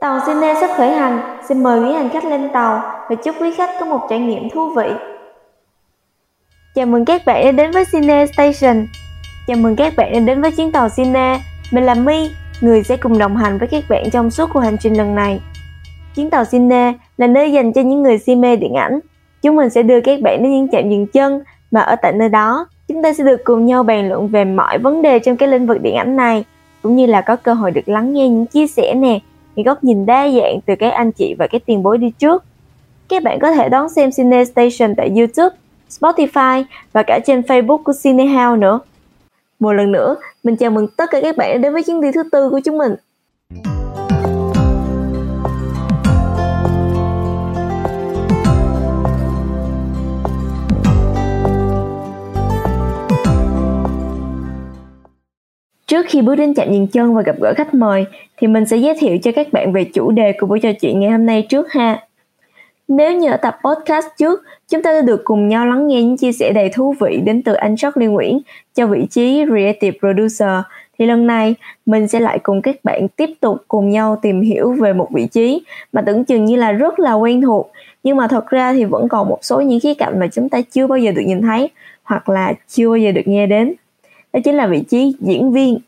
Tàu 0.00 0.20
Sydney 0.26 0.54
sắp 0.60 0.70
khởi 0.76 0.90
hành, 0.90 1.38
xin 1.48 1.62
mời 1.62 1.80
quý 1.80 1.92
hành 1.92 2.08
khách 2.08 2.24
lên 2.24 2.48
tàu 2.52 2.82
và 3.08 3.14
chúc 3.14 3.34
quý 3.40 3.54
khách 3.56 3.70
có 3.80 3.86
một 3.86 4.00
trải 4.10 4.18
nghiệm 4.18 4.50
thú 4.50 4.70
vị. 4.76 4.86
Chào 6.74 6.86
mừng 6.86 7.04
các 7.04 7.22
bạn 7.26 7.44
đã 7.44 7.52
đến 7.52 7.70
với 7.70 7.84
Sydney 7.84 8.26
Station. 8.26 8.86
Chào 9.46 9.56
mừng 9.56 9.76
các 9.76 9.92
bạn 9.96 10.12
đã 10.12 10.20
đến 10.20 10.42
với 10.42 10.50
chuyến 10.50 10.72
tàu 10.72 10.88
Sydney. 10.88 11.38
Mình 11.72 11.84
là 11.84 11.94
My, 11.94 12.30
người 12.60 12.82
sẽ 12.82 12.96
cùng 12.96 13.18
đồng 13.18 13.36
hành 13.36 13.58
với 13.58 13.68
các 13.68 13.84
bạn 13.88 14.10
trong 14.10 14.30
suốt 14.30 14.50
cuộc 14.52 14.60
hành 14.60 14.76
trình 14.80 14.94
lần 14.94 15.14
này. 15.14 15.40
Chuyến 16.16 16.30
tàu 16.30 16.44
Sydney 16.44 16.92
là 17.16 17.26
nơi 17.26 17.52
dành 17.52 17.72
cho 17.72 17.80
những 17.80 18.02
người 18.02 18.18
si 18.18 18.34
mê 18.34 18.56
điện 18.56 18.74
ảnh. 18.74 19.00
Chúng 19.42 19.56
mình 19.56 19.70
sẽ 19.70 19.82
đưa 19.82 20.00
các 20.00 20.20
bạn 20.20 20.42
đến 20.42 20.52
những 20.52 20.68
trạm 20.72 20.90
dừng 20.90 21.06
chân 21.06 21.42
mà 21.70 21.80
ở 21.80 21.96
tại 21.96 22.12
nơi 22.12 22.28
đó, 22.28 22.66
chúng 22.88 23.02
ta 23.02 23.12
sẽ 23.12 23.24
được 23.24 23.44
cùng 23.44 23.66
nhau 23.66 23.82
bàn 23.82 24.08
luận 24.08 24.28
về 24.28 24.44
mọi 24.44 24.78
vấn 24.78 25.02
đề 25.02 25.18
trong 25.18 25.36
cái 25.36 25.48
lĩnh 25.48 25.66
vực 25.66 25.82
điện 25.82 25.94
ảnh 25.94 26.16
này, 26.16 26.44
cũng 26.82 26.96
như 26.96 27.06
là 27.06 27.20
có 27.20 27.36
cơ 27.36 27.54
hội 27.54 27.70
được 27.70 27.88
lắng 27.88 28.12
nghe 28.12 28.28
những 28.28 28.46
chia 28.46 28.66
sẻ 28.66 28.94
nè, 28.94 29.18
những 29.56 29.66
góc 29.66 29.84
nhìn 29.84 30.06
đa 30.06 30.28
dạng 30.30 30.60
từ 30.66 30.74
các 30.78 30.90
anh 30.90 31.12
chị 31.12 31.34
và 31.38 31.46
các 31.46 31.62
tiền 31.66 31.82
bối 31.82 31.98
đi 31.98 32.10
trước. 32.18 32.44
Các 33.08 33.22
bạn 33.22 33.38
có 33.38 33.52
thể 33.52 33.68
đón 33.68 33.88
xem 33.88 34.10
Cine 34.16 34.44
Station 34.44 34.94
tại 34.96 35.12
YouTube, 35.16 35.56
Spotify 35.90 36.64
và 36.92 37.02
cả 37.02 37.18
trên 37.26 37.40
Facebook 37.40 37.82
của 37.82 37.92
Cine 38.02 38.26
House 38.26 38.60
nữa. 38.60 38.80
Một 39.60 39.72
lần 39.72 39.92
nữa, 39.92 40.16
mình 40.44 40.56
chào 40.56 40.70
mừng 40.70 40.88
tất 40.96 41.10
cả 41.10 41.20
các 41.20 41.36
bạn 41.36 41.60
đến 41.60 41.72
với 41.72 41.82
chuyến 41.82 42.00
đi 42.00 42.12
thứ 42.12 42.22
tư 42.32 42.50
của 42.50 42.60
chúng 42.64 42.78
mình. 42.78 42.94
Trước 55.90 56.06
khi 56.08 56.22
bước 56.22 56.34
đến 56.34 56.54
chạm 56.54 56.72
nhìn 56.72 56.86
chân 56.86 57.14
và 57.14 57.22
gặp 57.22 57.36
gỡ 57.40 57.54
khách 57.56 57.74
mời 57.74 58.04
thì 58.36 58.46
mình 58.46 58.66
sẽ 58.66 58.76
giới 58.76 58.94
thiệu 58.98 59.18
cho 59.22 59.32
các 59.32 59.52
bạn 59.52 59.72
về 59.72 59.84
chủ 59.84 60.10
đề 60.10 60.32
của 60.32 60.46
buổi 60.46 60.60
trò 60.60 60.72
chuyện 60.80 61.00
ngày 61.00 61.10
hôm 61.10 61.26
nay 61.26 61.46
trước 61.48 61.72
ha. 61.72 62.06
Nếu 62.88 63.12
như 63.12 63.30
ở 63.30 63.36
tập 63.36 63.58
podcast 63.64 64.06
trước, 64.18 64.42
chúng 64.68 64.82
ta 64.82 64.92
đã 64.92 65.00
được 65.00 65.20
cùng 65.24 65.48
nhau 65.48 65.66
lắng 65.66 65.88
nghe 65.88 66.02
những 66.02 66.16
chia 66.16 66.32
sẻ 66.32 66.52
đầy 66.52 66.68
thú 66.68 66.94
vị 67.00 67.20
đến 67.24 67.42
từ 67.42 67.52
anh 67.52 67.76
Charlie 67.76 68.08
Nguyễn 68.08 68.40
cho 68.74 68.86
vị 68.86 69.06
trí 69.10 69.44
Creative 69.48 69.98
Producer, 69.98 70.60
thì 70.98 71.06
lần 71.06 71.26
này 71.26 71.54
mình 71.86 72.08
sẽ 72.08 72.20
lại 72.20 72.38
cùng 72.42 72.62
các 72.62 72.76
bạn 72.84 73.08
tiếp 73.08 73.30
tục 73.40 73.56
cùng 73.68 73.90
nhau 73.90 74.18
tìm 74.22 74.40
hiểu 74.40 74.72
về 74.72 74.92
một 74.92 75.08
vị 75.12 75.26
trí 75.26 75.62
mà 75.92 76.02
tưởng 76.02 76.24
chừng 76.24 76.44
như 76.44 76.56
là 76.56 76.72
rất 76.72 77.00
là 77.00 77.12
quen 77.12 77.42
thuộc, 77.42 77.70
nhưng 78.04 78.16
mà 78.16 78.28
thật 78.28 78.46
ra 78.46 78.72
thì 78.72 78.84
vẫn 78.84 79.08
còn 79.08 79.28
một 79.28 79.38
số 79.42 79.60
những 79.60 79.80
khía 79.80 79.94
cạnh 79.94 80.20
mà 80.20 80.26
chúng 80.26 80.48
ta 80.48 80.60
chưa 80.70 80.86
bao 80.86 80.98
giờ 80.98 81.12
được 81.12 81.22
nhìn 81.26 81.42
thấy 81.42 81.70
hoặc 82.02 82.28
là 82.28 82.52
chưa 82.68 82.88
bao 82.88 82.96
giờ 82.96 83.12
được 83.12 83.22
nghe 83.24 83.46
đến. 83.46 83.74
Đó 84.32 84.40
chính 84.44 84.54
là 84.54 84.66
vị 84.66 84.82
trí 84.88 85.16
diễn 85.20 85.52
viên. 85.52 85.78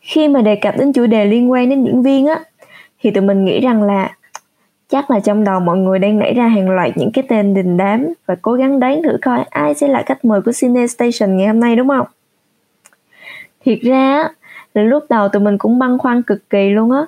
Khi 0.00 0.28
mà 0.28 0.42
đề 0.42 0.56
cập 0.56 0.76
đến 0.78 0.92
chủ 0.92 1.06
đề 1.06 1.24
liên 1.24 1.50
quan 1.50 1.70
đến 1.70 1.84
diễn 1.84 2.02
viên 2.02 2.26
á, 2.26 2.40
thì 3.00 3.10
tụi 3.10 3.24
mình 3.24 3.44
nghĩ 3.44 3.60
rằng 3.60 3.82
là 3.82 4.16
chắc 4.88 5.10
là 5.10 5.20
trong 5.20 5.44
đầu 5.44 5.60
mọi 5.60 5.78
người 5.78 5.98
đang 5.98 6.18
nảy 6.18 6.34
ra 6.34 6.48
hàng 6.48 6.70
loạt 6.70 6.90
những 6.96 7.10
cái 7.12 7.24
tên 7.28 7.54
đình 7.54 7.76
đám 7.76 8.06
và 8.26 8.36
cố 8.42 8.52
gắng 8.52 8.80
đoán 8.80 9.02
thử 9.02 9.16
coi 9.22 9.44
ai 9.50 9.74
sẽ 9.74 9.88
là 9.88 10.02
khách 10.06 10.24
mời 10.24 10.40
của 10.42 10.52
Cine 10.60 10.86
Station 10.86 11.36
ngày 11.36 11.46
hôm 11.46 11.60
nay 11.60 11.76
đúng 11.76 11.88
không? 11.88 12.06
Thiệt 13.64 13.78
ra 13.82 14.28
là 14.74 14.82
lúc 14.82 15.04
đầu 15.08 15.28
tụi 15.28 15.42
mình 15.42 15.58
cũng 15.58 15.78
băn 15.78 15.98
khoăn 15.98 16.22
cực 16.22 16.50
kỳ 16.50 16.70
luôn 16.70 16.90
á. 16.92 17.04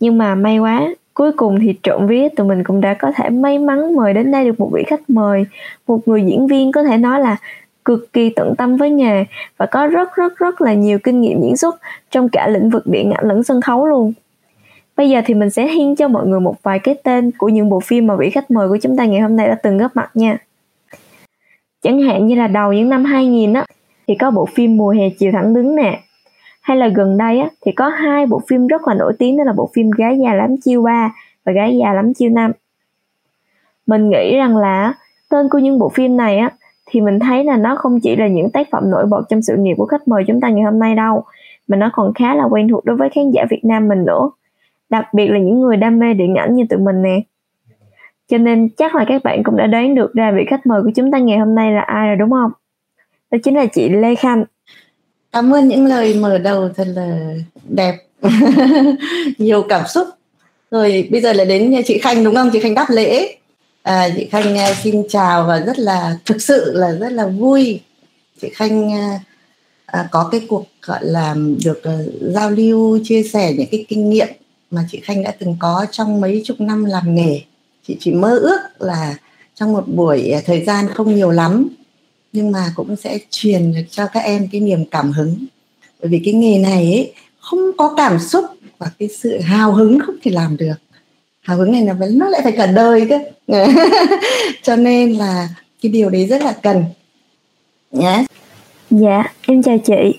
Nhưng 0.00 0.18
mà 0.18 0.34
may 0.34 0.58
quá, 0.58 0.88
cuối 1.14 1.32
cùng 1.32 1.60
thì 1.60 1.74
trộm 1.82 2.06
vía 2.06 2.28
tụi 2.36 2.46
mình 2.46 2.64
cũng 2.64 2.80
đã 2.80 2.94
có 2.94 3.12
thể 3.16 3.30
may 3.30 3.58
mắn 3.58 3.94
mời 3.96 4.14
đến 4.14 4.32
đây 4.32 4.44
được 4.44 4.60
một 4.60 4.70
vị 4.72 4.82
khách 4.86 5.10
mời, 5.10 5.44
một 5.86 6.08
người 6.08 6.22
diễn 6.22 6.46
viên 6.46 6.72
có 6.72 6.82
thể 6.82 6.96
nói 6.96 7.20
là 7.20 7.36
cực 7.84 8.12
kỳ 8.12 8.30
tận 8.30 8.54
tâm 8.58 8.76
với 8.76 8.90
nghề 8.90 9.24
và 9.56 9.66
có 9.66 9.86
rất 9.86 10.14
rất 10.14 10.36
rất 10.36 10.60
là 10.60 10.74
nhiều 10.74 10.98
kinh 10.98 11.20
nghiệm 11.20 11.42
diễn 11.42 11.56
xuất 11.56 11.76
trong 12.10 12.28
cả 12.28 12.48
lĩnh 12.48 12.70
vực 12.70 12.86
điện 12.86 13.10
ảnh 13.10 13.28
lẫn 13.28 13.42
sân 13.42 13.60
khấu 13.60 13.86
luôn. 13.86 14.12
Bây 14.96 15.10
giờ 15.10 15.20
thì 15.24 15.34
mình 15.34 15.50
sẽ 15.50 15.68
hiên 15.68 15.96
cho 15.96 16.08
mọi 16.08 16.26
người 16.26 16.40
một 16.40 16.62
vài 16.62 16.78
cái 16.78 16.94
tên 17.04 17.30
của 17.38 17.48
những 17.48 17.68
bộ 17.68 17.80
phim 17.80 18.06
mà 18.06 18.16
vị 18.16 18.30
khách 18.30 18.50
mời 18.50 18.68
của 18.68 18.78
chúng 18.82 18.96
ta 18.96 19.04
ngày 19.04 19.20
hôm 19.20 19.36
nay 19.36 19.48
đã 19.48 19.54
từng 19.62 19.78
góp 19.78 19.96
mặt 19.96 20.10
nha. 20.14 20.38
Chẳng 21.82 22.02
hạn 22.02 22.26
như 22.26 22.34
là 22.34 22.46
đầu 22.46 22.72
những 22.72 22.88
năm 22.88 23.04
2000 23.04 23.52
á, 23.52 23.66
thì 24.06 24.14
có 24.14 24.30
bộ 24.30 24.46
phim 24.54 24.76
Mùa 24.76 24.90
hè 24.90 25.08
chiều 25.18 25.32
thẳng 25.32 25.54
đứng 25.54 25.76
nè. 25.76 26.00
Hay 26.60 26.76
là 26.76 26.88
gần 26.88 27.18
đây 27.18 27.38
á, 27.38 27.48
thì 27.66 27.72
có 27.72 27.88
hai 27.88 28.26
bộ 28.26 28.42
phim 28.48 28.66
rất 28.66 28.88
là 28.88 28.94
nổi 28.94 29.12
tiếng, 29.18 29.36
đó 29.36 29.44
là 29.44 29.52
bộ 29.52 29.70
phim 29.74 29.90
Gái 29.90 30.18
già 30.18 30.34
lắm 30.34 30.56
chiêu 30.64 30.82
3 30.82 31.14
và 31.44 31.52
Gái 31.52 31.78
già 31.80 31.92
lắm 31.92 32.14
chiêu 32.14 32.30
5. 32.30 32.52
Mình 33.86 34.10
nghĩ 34.10 34.36
rằng 34.36 34.56
là 34.56 34.94
tên 35.28 35.48
của 35.48 35.58
những 35.58 35.78
bộ 35.78 35.88
phim 35.88 36.16
này 36.16 36.38
á 36.38 36.50
thì 36.92 37.00
mình 37.00 37.18
thấy 37.18 37.44
là 37.44 37.56
nó 37.56 37.76
không 37.76 38.00
chỉ 38.00 38.16
là 38.16 38.26
những 38.26 38.50
tác 38.50 38.68
phẩm 38.70 38.90
nổi 38.90 39.06
bật 39.06 39.22
trong 39.28 39.42
sự 39.42 39.56
nghiệp 39.56 39.74
của 39.76 39.86
khách 39.86 40.08
mời 40.08 40.24
chúng 40.26 40.40
ta 40.40 40.48
ngày 40.48 40.64
hôm 40.64 40.78
nay 40.78 40.94
đâu, 40.94 41.24
mà 41.68 41.76
nó 41.76 41.90
còn 41.92 42.14
khá 42.14 42.34
là 42.34 42.44
quen 42.44 42.68
thuộc 42.68 42.84
đối 42.84 42.96
với 42.96 43.10
khán 43.10 43.30
giả 43.30 43.44
Việt 43.50 43.64
Nam 43.64 43.88
mình 43.88 44.04
nữa. 44.04 44.30
Đặc 44.90 45.14
biệt 45.14 45.26
là 45.28 45.38
những 45.38 45.60
người 45.60 45.76
đam 45.76 45.98
mê 45.98 46.14
điện 46.14 46.34
ảnh 46.34 46.54
như 46.54 46.64
tụi 46.70 46.78
mình 46.78 47.02
nè. 47.02 47.20
Cho 48.28 48.38
nên 48.38 48.68
chắc 48.76 48.94
là 48.94 49.04
các 49.08 49.22
bạn 49.24 49.42
cũng 49.44 49.56
đã 49.56 49.66
đoán 49.66 49.94
được 49.94 50.14
ra 50.14 50.32
vị 50.32 50.44
khách 50.48 50.66
mời 50.66 50.82
của 50.82 50.90
chúng 50.94 51.10
ta 51.10 51.18
ngày 51.18 51.38
hôm 51.38 51.54
nay 51.54 51.72
là 51.72 51.80
ai 51.80 52.06
rồi, 52.06 52.16
đúng 52.16 52.30
không? 52.30 52.50
Đó 53.30 53.38
chính 53.42 53.54
là 53.54 53.66
chị 53.66 53.88
Lê 53.88 54.14
Khanh. 54.14 54.44
Cảm 55.32 55.54
ơn 55.54 55.68
những 55.68 55.86
lời 55.86 56.16
mở 56.20 56.38
đầu 56.38 56.68
thật 56.76 56.86
là 56.94 57.34
đẹp. 57.68 57.94
Nhiều 59.38 59.62
cảm 59.68 59.86
xúc. 59.86 60.08
Rồi 60.70 61.08
bây 61.10 61.20
giờ 61.20 61.32
là 61.32 61.44
đến 61.44 61.74
chị 61.84 61.98
Khanh, 61.98 62.24
đúng 62.24 62.34
không? 62.34 62.50
Chị 62.52 62.60
Khanh 62.60 62.74
đáp 62.74 62.86
lễ 62.90 63.36
à, 63.82 64.08
chị 64.16 64.28
Khanh 64.30 64.58
à, 64.58 64.74
xin 64.82 65.02
chào 65.08 65.44
và 65.46 65.58
rất 65.60 65.78
là 65.78 66.18
thực 66.24 66.42
sự 66.42 66.72
là 66.74 66.92
rất 66.92 67.12
là 67.12 67.26
vui. 67.26 67.80
Chị 68.40 68.48
Khanh 68.54 68.92
à, 68.92 69.20
à 69.86 70.08
có 70.10 70.28
cái 70.32 70.46
cuộc 70.48 70.66
gọi 70.82 70.98
là 71.02 71.36
được 71.64 71.78
uh, 71.78 72.32
giao 72.34 72.50
lưu 72.50 72.98
chia 73.04 73.22
sẻ 73.22 73.52
những 73.52 73.68
cái 73.70 73.84
kinh 73.88 74.10
nghiệm 74.10 74.28
mà 74.70 74.84
chị 74.90 75.00
Khanh 75.00 75.22
đã 75.22 75.34
từng 75.38 75.56
có 75.58 75.86
trong 75.90 76.20
mấy 76.20 76.42
chục 76.44 76.60
năm 76.60 76.84
làm 76.84 77.14
nghề. 77.14 77.40
Chị 77.86 77.96
chỉ 78.00 78.12
mơ 78.12 78.38
ước 78.38 78.60
là 78.78 79.16
trong 79.54 79.72
một 79.72 79.84
buổi 79.88 80.34
thời 80.46 80.64
gian 80.64 80.88
không 80.94 81.14
nhiều 81.14 81.30
lắm 81.30 81.68
nhưng 82.32 82.52
mà 82.52 82.72
cũng 82.74 82.96
sẽ 82.96 83.18
truyền 83.30 83.72
được 83.72 83.82
cho 83.90 84.06
các 84.06 84.20
em 84.20 84.48
cái 84.52 84.60
niềm 84.60 84.84
cảm 84.84 85.12
hứng. 85.12 85.44
Bởi 86.00 86.08
vì 86.08 86.22
cái 86.24 86.34
nghề 86.34 86.58
này 86.58 86.92
ấy, 86.92 87.12
không 87.40 87.60
có 87.78 87.94
cảm 87.96 88.18
xúc 88.18 88.44
và 88.78 88.90
cái 88.98 89.08
sự 89.08 89.40
hào 89.40 89.72
hứng 89.72 89.98
không 90.06 90.14
thể 90.22 90.30
làm 90.30 90.56
được 90.56 90.74
hào 91.42 91.56
hứng 91.56 91.72
này 91.72 91.84
là 91.84 91.94
nó 92.12 92.28
lại 92.28 92.40
phải 92.44 92.52
cả 92.52 92.66
đời 92.66 93.08
cơ. 93.08 93.18
Cho 94.62 94.76
nên 94.76 95.12
là 95.12 95.48
cái 95.82 95.92
điều 95.92 96.10
đấy 96.10 96.26
rất 96.26 96.42
là 96.42 96.54
cần. 96.62 96.84
Nhé 97.92 98.06
yeah. 98.06 98.26
dạ 98.90 99.24
em 99.46 99.62
chào 99.62 99.78
chị. 99.78 100.18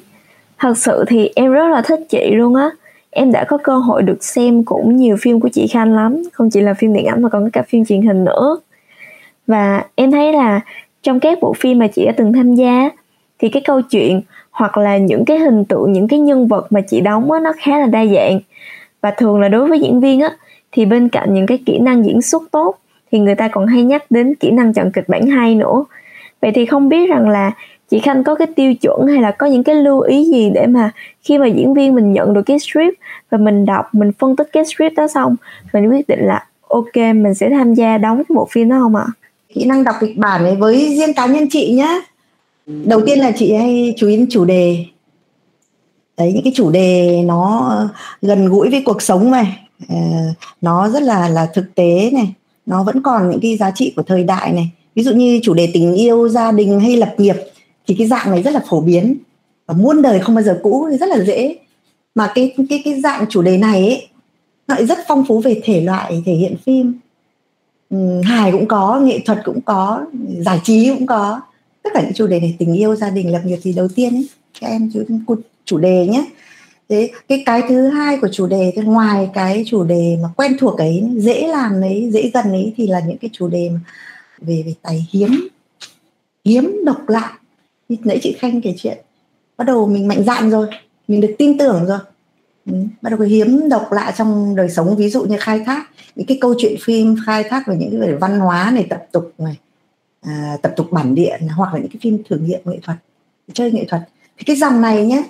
Thật 0.59 0.77
sự 0.77 1.03
thì 1.07 1.29
em 1.35 1.51
rất 1.51 1.67
là 1.67 1.81
thích 1.81 1.99
chị 2.09 2.31
luôn 2.31 2.55
á. 2.55 2.69
Em 3.09 3.31
đã 3.31 3.45
có 3.47 3.57
cơ 3.57 3.77
hội 3.77 4.03
được 4.03 4.23
xem 4.23 4.63
cũng 4.63 4.97
nhiều 4.97 5.17
phim 5.21 5.39
của 5.39 5.49
chị 5.49 5.67
Khanh 5.67 5.95
lắm. 5.95 6.23
Không 6.33 6.49
chỉ 6.49 6.61
là 6.61 6.73
phim 6.73 6.93
điện 6.93 7.05
ảnh 7.05 7.21
mà 7.21 7.29
còn 7.29 7.49
cả 7.49 7.61
phim 7.67 7.85
truyền 7.85 8.01
hình 8.01 8.23
nữa. 8.23 8.59
Và 9.47 9.83
em 9.95 10.11
thấy 10.11 10.33
là 10.33 10.61
trong 11.03 11.19
các 11.19 11.37
bộ 11.41 11.53
phim 11.53 11.79
mà 11.79 11.87
chị 11.87 12.05
đã 12.05 12.11
từng 12.17 12.33
tham 12.33 12.55
gia, 12.55 12.89
thì 13.39 13.49
cái 13.49 13.61
câu 13.65 13.81
chuyện 13.81 14.21
hoặc 14.51 14.77
là 14.77 14.97
những 14.97 15.25
cái 15.25 15.39
hình 15.39 15.65
tượng, 15.65 15.93
những 15.93 16.07
cái 16.07 16.19
nhân 16.19 16.47
vật 16.47 16.71
mà 16.71 16.81
chị 16.81 17.01
đóng 17.01 17.31
á, 17.31 17.39
nó 17.39 17.53
khá 17.57 17.79
là 17.79 17.85
đa 17.85 18.05
dạng. 18.05 18.39
Và 19.01 19.11
thường 19.11 19.39
là 19.39 19.47
đối 19.47 19.67
với 19.67 19.79
diễn 19.79 19.99
viên 19.99 20.21
á 20.21 20.29
thì 20.73 20.85
bên 20.85 21.09
cạnh 21.09 21.33
những 21.33 21.45
cái 21.45 21.59
kỹ 21.65 21.79
năng 21.79 22.05
diễn 22.05 22.21
xuất 22.21 22.43
tốt, 22.51 22.75
thì 23.11 23.19
người 23.19 23.35
ta 23.35 23.47
còn 23.47 23.67
hay 23.67 23.83
nhắc 23.83 24.11
đến 24.11 24.35
kỹ 24.35 24.51
năng 24.51 24.73
chọn 24.73 24.91
kịch 24.91 25.09
bản 25.09 25.27
hay 25.27 25.55
nữa. 25.55 25.85
Vậy 26.41 26.51
thì 26.55 26.65
không 26.65 26.89
biết 26.89 27.09
rằng 27.09 27.29
là 27.29 27.51
chị 27.89 27.99
khanh 27.99 28.23
có 28.23 28.35
cái 28.35 28.47
tiêu 28.55 28.73
chuẩn 28.73 29.07
hay 29.07 29.21
là 29.21 29.31
có 29.31 29.45
những 29.47 29.63
cái 29.63 29.75
lưu 29.75 29.99
ý 29.99 30.25
gì 30.25 30.49
để 30.49 30.67
mà 30.67 30.91
khi 31.21 31.37
mà 31.37 31.47
diễn 31.47 31.73
viên 31.73 31.95
mình 31.95 32.13
nhận 32.13 32.33
được 32.33 32.41
cái 32.41 32.59
script 32.59 32.93
và 33.29 33.37
mình 33.37 33.65
đọc, 33.65 33.95
mình 33.95 34.11
phân 34.19 34.35
tích 34.35 34.49
cái 34.51 34.65
script 34.65 34.95
đó 34.95 35.07
xong, 35.07 35.35
mình 35.73 35.89
quyết 35.89 36.07
định 36.07 36.19
là 36.21 36.47
ok, 36.67 36.95
mình 36.95 37.33
sẽ 37.33 37.49
tham 37.49 37.73
gia 37.73 37.97
đóng 37.97 38.17
cái 38.17 38.35
bộ 38.35 38.47
phim 38.51 38.69
đó 38.69 38.79
không 38.79 38.95
ạ? 38.95 39.05
Kỹ 39.53 39.65
năng 39.65 39.83
đọc 39.83 39.95
kịch 39.99 40.17
bản 40.17 40.43
ấy, 40.43 40.55
với 40.55 40.95
riêng 40.97 41.13
cá 41.13 41.25
nhân 41.25 41.47
chị 41.49 41.73
nhá. 41.73 41.99
Đầu 42.65 43.01
tiên 43.05 43.19
là 43.19 43.31
chị 43.31 43.53
hay 43.53 43.93
chú 43.97 44.07
ý 44.07 44.17
đến 44.17 44.27
chủ 44.29 44.45
đề. 44.45 44.85
Đấy, 46.17 46.31
những 46.33 46.43
cái 46.43 46.53
chủ 46.55 46.71
đề 46.71 47.21
nó 47.25 47.71
gần 48.21 48.45
gũi 48.49 48.69
với 48.69 48.81
cuộc 48.85 49.01
sống 49.01 49.31
này. 49.31 49.59
Ờ, 49.89 49.95
nó 50.61 50.89
rất 50.89 51.03
là 51.03 51.29
là 51.29 51.45
thực 51.53 51.75
tế 51.75 52.09
này. 52.13 52.33
Nó 52.65 52.83
vẫn 52.83 53.01
còn 53.01 53.29
những 53.29 53.39
cái 53.39 53.57
giá 53.57 53.71
trị 53.75 53.93
của 53.95 54.03
thời 54.03 54.23
đại 54.23 54.51
này. 54.53 54.69
Ví 54.95 55.03
dụ 55.03 55.11
như 55.13 55.39
chủ 55.43 55.53
đề 55.53 55.69
tình 55.73 55.93
yêu 55.93 56.29
gia 56.29 56.51
đình 56.51 56.79
hay 56.79 56.97
lập 56.97 57.15
nghiệp 57.17 57.35
thì 57.87 57.95
cái 57.97 58.07
dạng 58.07 58.31
này 58.31 58.43
rất 58.43 58.51
là 58.51 58.61
phổ 58.69 58.81
biến. 58.81 59.15
Và 59.65 59.73
muôn 59.73 60.01
đời 60.01 60.19
không 60.19 60.35
bao 60.35 60.43
giờ 60.43 60.59
cũ 60.63 60.87
thì 60.91 60.97
rất 60.97 61.09
là 61.09 61.23
dễ. 61.23 61.55
Mà 62.15 62.31
cái 62.35 62.55
cái 62.69 62.81
cái 62.85 63.01
dạng 63.01 63.25
chủ 63.29 63.41
đề 63.41 63.57
này 63.57 63.87
ấy 63.87 64.07
nó 64.67 64.75
lại 64.75 64.85
rất 64.85 64.97
phong 65.07 65.25
phú 65.27 65.39
về 65.39 65.61
thể 65.63 65.81
loại 65.81 66.23
thể 66.25 66.33
hiện 66.33 66.55
phim. 66.65 66.99
Ừ, 67.89 68.21
hài 68.21 68.51
cũng 68.51 68.67
có 68.67 68.99
nghệ 68.99 69.19
thuật 69.25 69.39
cũng 69.45 69.61
có 69.61 70.05
giải 70.39 70.59
trí 70.63 70.89
cũng 70.89 71.05
có. 71.05 71.41
Tất 71.83 71.89
cả 71.93 72.01
những 72.01 72.13
chủ 72.13 72.27
đề 72.27 72.39
này 72.39 72.55
tình 72.59 72.73
yêu 72.73 72.95
gia 72.95 73.09
đình 73.09 73.31
lập 73.31 73.41
nghiệp 73.45 73.59
thì 73.63 73.73
đầu 73.73 73.87
tiên 73.87 74.13
ấy 74.13 74.27
các 74.61 74.67
em 74.67 74.91
chú 74.93 75.03
chủ 75.65 75.77
đề 75.77 76.07
nhé 76.07 76.25
thế 76.89 77.11
cái 77.27 77.43
cái 77.45 77.61
thứ 77.69 77.87
hai 77.87 78.17
của 78.17 78.27
chủ 78.31 78.47
đề 78.47 78.73
thì 78.75 78.81
ngoài 78.81 79.29
cái 79.33 79.63
chủ 79.67 79.83
đề 79.83 80.17
mà 80.23 80.29
quen 80.37 80.57
thuộc 80.59 80.77
ấy 80.77 81.03
dễ 81.15 81.47
làm 81.47 81.81
ấy 81.81 82.09
dễ 82.13 82.31
gần 82.33 82.51
ấy 82.51 82.73
thì 82.77 82.87
là 82.87 82.99
những 82.99 83.17
cái 83.17 83.29
chủ 83.33 83.47
đề 83.47 83.71
về 84.37 84.63
về 84.65 84.73
tài 84.81 85.07
hiếm 85.11 85.47
hiếm 86.45 86.85
độc 86.85 87.09
lạ. 87.09 87.37
Như 87.89 87.97
nãy 88.03 88.19
chị 88.21 88.35
khanh 88.39 88.61
kể 88.61 88.73
chuyện 88.77 88.97
bắt 89.57 89.63
đầu 89.63 89.87
mình 89.87 90.07
mạnh 90.07 90.23
dạn 90.23 90.49
rồi 90.49 90.67
mình 91.07 91.21
được 91.21 91.35
tin 91.37 91.57
tưởng 91.57 91.85
rồi. 91.85 91.99
Ừ, 92.65 92.73
bắt 93.01 93.09
đầu 93.09 93.19
cái 93.19 93.27
hiếm 93.27 93.69
độc 93.69 93.91
lạ 93.91 94.13
trong 94.17 94.55
đời 94.55 94.69
sống 94.69 94.95
ví 94.95 95.09
dụ 95.09 95.23
như 95.23 95.37
khai 95.39 95.59
thác 95.65 95.89
những 96.15 96.25
cái 96.25 96.37
câu 96.41 96.55
chuyện 96.57 96.75
phim 96.81 97.15
khai 97.25 97.43
thác 97.43 97.67
về 97.67 97.75
những 97.75 97.91
cái 97.91 97.99
về 97.99 98.15
văn 98.15 98.39
hóa 98.39 98.71
này 98.73 98.85
tập 98.89 99.05
tục 99.11 99.33
này 99.37 99.55
à, 100.21 100.57
tập 100.61 100.73
tục 100.77 100.91
bản 100.91 101.15
địa 101.15 101.37
hoặc 101.55 101.73
là 101.73 101.79
những 101.79 101.89
cái 101.89 101.97
phim 102.01 102.23
thử 102.29 102.37
nghiệm 102.37 102.59
nghệ 102.65 102.79
thuật 102.83 102.97
chơi 103.53 103.71
nghệ 103.71 103.85
thuật. 103.85 104.01
Thì 104.37 104.43
cái 104.43 104.55
dòng 104.55 104.81
này 104.81 105.05
nhé 105.05 105.23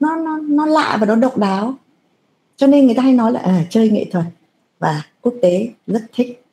nó 0.00 0.16
nó 0.16 0.38
nó 0.38 0.66
lạ 0.66 0.96
và 1.00 1.06
nó 1.06 1.16
độc 1.16 1.38
đáo. 1.38 1.74
Cho 2.56 2.66
nên 2.66 2.86
người 2.86 2.94
ta 2.94 3.02
hay 3.02 3.12
nói 3.12 3.32
là 3.32 3.40
à, 3.40 3.64
chơi 3.70 3.90
nghệ 3.90 4.04
thuật 4.12 4.24
và 4.78 5.02
quốc 5.20 5.34
tế 5.42 5.68
rất 5.86 6.02
thích. 6.14 6.44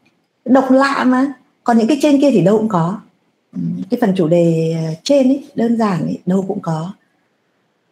Độc 0.46 0.72
lạ 0.72 1.04
mà. 1.04 1.34
Còn 1.64 1.78
những 1.78 1.88
cái 1.88 1.98
trên 2.02 2.22
kia 2.22 2.32
thì 2.32 2.42
đâu 2.42 2.58
cũng 2.58 2.70
có. 2.70 3.00
Cái 3.90 4.00
phần 4.02 4.14
chủ 4.16 4.28
đề 4.28 4.76
à, 4.78 4.94
trên 5.04 5.28
ấy 5.28 5.44
đơn 5.56 5.78
giản 5.78 6.02
ấy 6.02 6.20
đâu 6.26 6.46
cũng 6.48 6.60
có. 6.62 6.94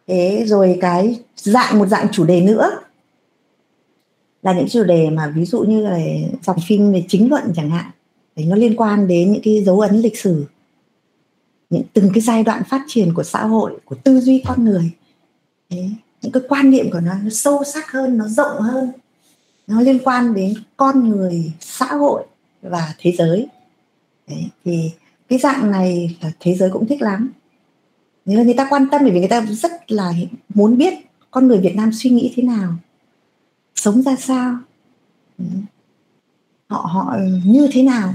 Thế 0.06 0.44
rồi 0.46 0.78
cái 0.80 1.20
dạng 1.36 1.78
một 1.78 1.86
dạng 1.86 2.06
chủ 2.12 2.24
đề 2.24 2.40
nữa 2.40 2.70
là 4.42 4.52
những 4.52 4.68
chủ 4.68 4.84
đề 4.84 5.10
mà 5.10 5.32
ví 5.36 5.44
dụ 5.44 5.60
như 5.60 5.80
là 5.80 5.98
dòng 6.42 6.58
phim 6.68 6.92
về 6.92 7.04
chính 7.08 7.30
luận 7.30 7.52
chẳng 7.56 7.70
hạn. 7.70 7.90
Đấy 8.36 8.46
nó 8.46 8.56
liên 8.56 8.76
quan 8.76 9.08
đến 9.08 9.32
những 9.32 9.42
cái 9.44 9.64
dấu 9.64 9.80
ấn 9.80 10.00
lịch 10.00 10.18
sử 10.18 10.44
những 11.70 11.82
từng 11.92 12.10
cái 12.14 12.20
giai 12.20 12.42
đoạn 12.42 12.62
phát 12.68 12.82
triển 12.86 13.14
của 13.14 13.22
xã 13.22 13.44
hội 13.44 13.72
của 13.84 13.96
tư 14.04 14.20
duy 14.20 14.42
con 14.46 14.64
người 14.64 14.90
đấy, 15.72 15.90
những 16.22 16.32
cái 16.32 16.42
quan 16.48 16.70
niệm 16.70 16.90
của 16.90 17.00
nó 17.00 17.14
nó 17.14 17.30
sâu 17.30 17.64
sắc 17.64 17.92
hơn 17.92 18.18
nó 18.18 18.28
rộng 18.28 18.60
hơn. 18.60 18.92
Nó 19.66 19.80
liên 19.80 19.98
quan 20.04 20.34
đến 20.34 20.54
con 20.76 21.08
người 21.08 21.52
xã 21.60 21.86
hội 21.86 22.24
và 22.62 22.94
thế 22.98 23.12
giới. 23.18 23.46
Đấy, 24.28 24.46
thì 24.64 24.90
cái 25.28 25.38
dạng 25.38 25.70
này 25.70 26.16
là 26.20 26.32
thế 26.40 26.54
giới 26.54 26.70
cũng 26.70 26.86
thích 26.86 27.02
lắm. 27.02 27.32
Nếu 28.24 28.38
là 28.38 28.44
người 28.44 28.54
ta 28.54 28.66
quan 28.70 28.88
tâm 28.90 29.00
bởi 29.02 29.10
vì 29.10 29.18
người 29.18 29.28
ta 29.28 29.46
rất 29.50 29.92
là 29.92 30.12
muốn 30.54 30.78
biết 30.78 30.94
con 31.30 31.48
người 31.48 31.58
Việt 31.58 31.76
Nam 31.76 31.90
suy 31.92 32.10
nghĩ 32.10 32.32
thế 32.36 32.42
nào 32.42 32.74
sống 33.74 34.02
ra 34.02 34.16
sao 34.16 34.56
ừ, 35.38 35.44
họ 36.66 36.78
họ 36.78 37.16
như 37.44 37.68
thế 37.72 37.82
nào. 37.82 38.14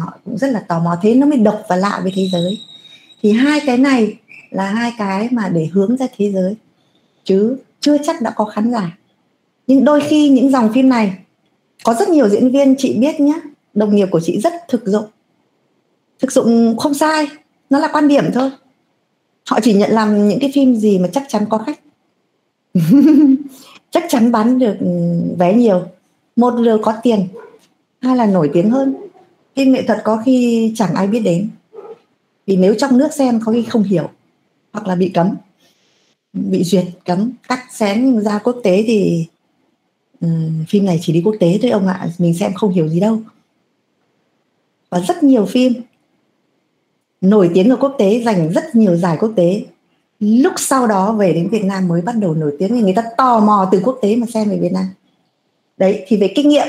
Họ 0.00 0.18
cũng 0.24 0.38
rất 0.38 0.50
là 0.50 0.60
tò 0.60 0.80
mò. 0.80 0.96
Thế 1.02 1.14
nó 1.14 1.26
mới 1.26 1.38
độc 1.38 1.62
và 1.68 1.76
lạ 1.76 2.00
với 2.02 2.12
thế 2.14 2.28
giới. 2.32 2.60
Thì 3.22 3.32
hai 3.32 3.60
cái 3.66 3.78
này 3.78 4.16
là 4.50 4.64
hai 4.64 4.92
cái 4.98 5.28
mà 5.32 5.48
để 5.48 5.68
hướng 5.72 5.96
ra 5.96 6.06
thế 6.16 6.32
giới. 6.32 6.56
Chứ 7.24 7.56
chưa 7.80 7.96
chắc 8.04 8.22
đã 8.22 8.30
có 8.30 8.44
khán 8.44 8.70
giả. 8.70 8.98
Nhưng 9.66 9.84
đôi 9.84 10.00
khi 10.00 10.28
những 10.28 10.50
dòng 10.50 10.72
phim 10.72 10.88
này, 10.88 11.14
có 11.84 11.94
rất 11.94 12.08
nhiều 12.08 12.28
diễn 12.28 12.50
viên 12.50 12.74
chị 12.78 12.98
biết 12.98 13.20
nhé 13.20 13.40
đồng 13.74 13.96
nghiệp 13.96 14.08
của 14.10 14.20
chị 14.20 14.40
rất 14.40 14.52
thực 14.68 14.86
dụng. 14.86 15.04
Thực 16.18 16.32
dụng 16.32 16.76
không 16.78 16.94
sai, 16.94 17.28
nó 17.70 17.78
là 17.78 17.88
quan 17.92 18.08
điểm 18.08 18.24
thôi. 18.34 18.50
Họ 19.50 19.60
chỉ 19.62 19.74
nhận 19.74 19.90
làm 19.90 20.28
những 20.28 20.40
cái 20.40 20.50
phim 20.54 20.76
gì 20.76 20.98
mà 20.98 21.08
chắc 21.12 21.24
chắn 21.28 21.44
có 21.48 21.58
khách. 21.58 21.80
Chắc 23.90 24.04
chắn 24.08 24.32
bán 24.32 24.58
được 24.58 24.76
vé 25.38 25.54
nhiều, 25.54 25.82
một 26.36 26.50
là 26.50 26.76
có 26.82 26.94
tiền, 27.02 27.28
hai 28.00 28.16
là 28.16 28.26
nổi 28.26 28.50
tiếng 28.52 28.70
hơn. 28.70 28.94
Phim 29.56 29.72
nghệ 29.72 29.82
thuật 29.82 30.00
có 30.04 30.22
khi 30.24 30.72
chẳng 30.76 30.94
ai 30.94 31.06
biết 31.06 31.20
đến. 31.20 31.50
Vì 32.46 32.56
nếu 32.56 32.74
trong 32.78 32.98
nước 32.98 33.08
xem, 33.12 33.40
có 33.44 33.52
khi 33.52 33.62
không 33.62 33.82
hiểu 33.82 34.08
hoặc 34.72 34.86
là 34.86 34.94
bị 34.94 35.08
cấm 35.08 35.36
bị 36.32 36.64
duyệt 36.64 36.84
cấm 37.04 37.32
cắt 37.48 37.64
xén 37.72 38.20
ra 38.20 38.38
quốc 38.38 38.56
tế 38.64 38.84
thì 38.86 39.26
um, 40.20 40.64
phim 40.68 40.84
này 40.84 40.98
chỉ 41.02 41.12
đi 41.12 41.22
quốc 41.24 41.36
tế 41.40 41.58
thôi 41.62 41.70
ông 41.70 41.86
ạ 41.86 42.08
mình 42.18 42.34
xem 42.34 42.54
không 42.54 42.72
hiểu 42.72 42.88
gì 42.88 43.00
đâu. 43.00 43.22
Và 44.90 45.00
rất 45.00 45.22
nhiều 45.22 45.46
phim 45.46 45.72
nổi 47.20 47.50
tiếng 47.54 47.70
ở 47.70 47.76
quốc 47.76 47.94
tế 47.98 48.22
giành 48.24 48.52
rất 48.52 48.74
nhiều 48.74 48.96
giải 48.96 49.16
quốc 49.20 49.32
tế. 49.36 49.64
Lúc 50.20 50.52
sau 50.56 50.86
đó 50.86 51.12
về 51.12 51.32
đến 51.32 51.48
Việt 51.48 51.64
Nam 51.64 51.88
mới 51.88 52.02
bắt 52.02 52.16
đầu 52.16 52.34
nổi 52.34 52.56
tiếng 52.58 52.68
thì 52.68 52.82
người 52.82 52.94
ta 52.96 53.04
tò 53.16 53.40
mò 53.40 53.68
từ 53.72 53.80
quốc 53.84 53.98
tế 54.02 54.16
mà 54.16 54.26
xem 54.34 54.50
về 54.50 54.58
Việt 54.58 54.72
Nam. 54.72 54.86
Đấy 55.76 56.04
thì 56.06 56.16
về 56.16 56.32
kinh 56.36 56.48
nghiệm. 56.48 56.66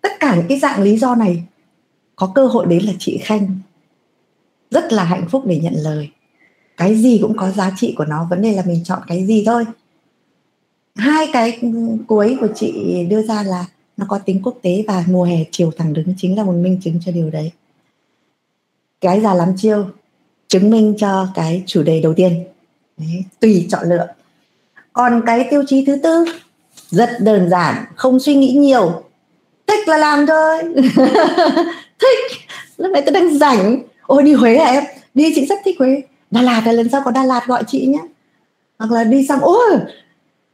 Tất 0.00 0.12
cả 0.20 0.36
những 0.36 0.46
cái 0.48 0.58
dạng 0.58 0.82
lý 0.82 0.98
do 0.98 1.14
này 1.14 1.42
có 2.16 2.32
cơ 2.34 2.46
hội 2.46 2.66
đến 2.66 2.82
là 2.84 2.92
chị 2.98 3.18
Khanh 3.22 3.58
rất 4.74 4.92
là 4.92 5.04
hạnh 5.04 5.26
phúc 5.30 5.42
để 5.46 5.58
nhận 5.58 5.74
lời. 5.74 6.08
Cái 6.76 6.94
gì 6.94 7.18
cũng 7.22 7.36
có 7.36 7.50
giá 7.50 7.72
trị 7.76 7.94
của 7.98 8.04
nó 8.04 8.26
vấn 8.30 8.42
đề 8.42 8.52
là 8.52 8.62
mình 8.66 8.84
chọn 8.84 9.02
cái 9.06 9.26
gì 9.26 9.42
thôi. 9.46 9.64
Hai 10.96 11.28
cái 11.32 11.60
cuối 12.06 12.36
của 12.40 12.48
chị 12.54 12.72
đưa 13.10 13.22
ra 13.22 13.42
là 13.42 13.66
nó 13.96 14.06
có 14.08 14.18
tính 14.18 14.40
quốc 14.42 14.58
tế 14.62 14.84
và 14.88 15.04
mùa 15.08 15.24
hè 15.24 15.44
chiều 15.50 15.70
thẳng 15.76 15.92
đứng 15.92 16.14
chính 16.16 16.36
là 16.36 16.44
một 16.44 16.52
minh 16.52 16.80
chứng 16.84 17.00
cho 17.04 17.12
điều 17.12 17.30
đấy. 17.30 17.50
Cái 19.00 19.20
già 19.20 19.34
lắm 19.34 19.52
chiêu 19.56 19.86
chứng 20.48 20.70
minh 20.70 20.94
cho 20.98 21.28
cái 21.34 21.62
chủ 21.66 21.82
đề 21.82 22.00
đầu 22.00 22.14
tiên. 22.14 22.44
Đấy, 22.96 23.24
tùy 23.40 23.66
chọn 23.70 23.88
lựa. 23.88 24.06
Còn 24.92 25.22
cái 25.26 25.46
tiêu 25.50 25.64
chí 25.66 25.84
thứ 25.84 25.96
tư 26.02 26.24
rất 26.90 27.10
đơn 27.20 27.50
giản 27.50 27.84
không 27.96 28.20
suy 28.20 28.34
nghĩ 28.34 28.52
nhiều. 28.52 29.02
Thích 29.66 29.88
là 29.88 29.96
làm 29.96 30.26
thôi. 30.26 30.62
Thích 31.98 32.40
lúc 32.76 32.92
này 32.92 33.02
tôi 33.06 33.12
đang 33.12 33.38
rảnh 33.38 33.82
ôi, 34.06 34.22
đi 34.22 34.32
huế 34.32 34.56
à 34.56 34.72
em? 34.72 34.84
Đi, 35.14 35.32
chị 35.34 35.46
rất 35.46 35.58
thích 35.64 35.76
huế. 35.78 36.02
Đà 36.30 36.42
lạt 36.42 36.62
là 36.66 36.72
lần 36.72 36.88
sau 36.88 37.02
có 37.04 37.10
đà 37.10 37.24
lạt 37.24 37.46
gọi 37.46 37.62
chị 37.66 37.86
nhé 37.86 38.00
hoặc 38.78 38.92
là 38.92 39.04
đi 39.04 39.26
xong 39.26 39.40
ôi, 39.40 39.78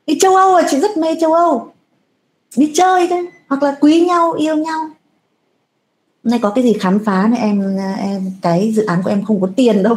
đi 0.07 0.19
châu 0.21 0.37
âu 0.37 0.55
à 0.55 0.67
chị 0.71 0.81
rất 0.81 0.97
mê 0.97 1.17
châu 1.21 1.33
âu. 1.33 1.73
Đi 2.57 2.73
chơi 2.75 3.07
thôi. 3.11 3.27
Hoặc 3.49 3.63
là 3.63 3.77
quý 3.81 4.01
nhau, 4.01 4.33
yêu 4.33 4.57
nhau. 4.57 4.91
Nay 6.23 6.39
có 6.43 6.51
cái 6.51 6.65
gì 6.65 6.73
khám 6.73 6.99
phá 7.05 7.29
này 7.29 7.41
em 7.41 7.77
à, 7.79 7.95
em, 7.99 8.33
cái 8.43 8.73
dự 8.73 8.85
án 8.85 9.03
của 9.03 9.11
em 9.11 9.25
không 9.25 9.41
có 9.41 9.49
tiền 9.57 9.83
đâu. 9.83 9.95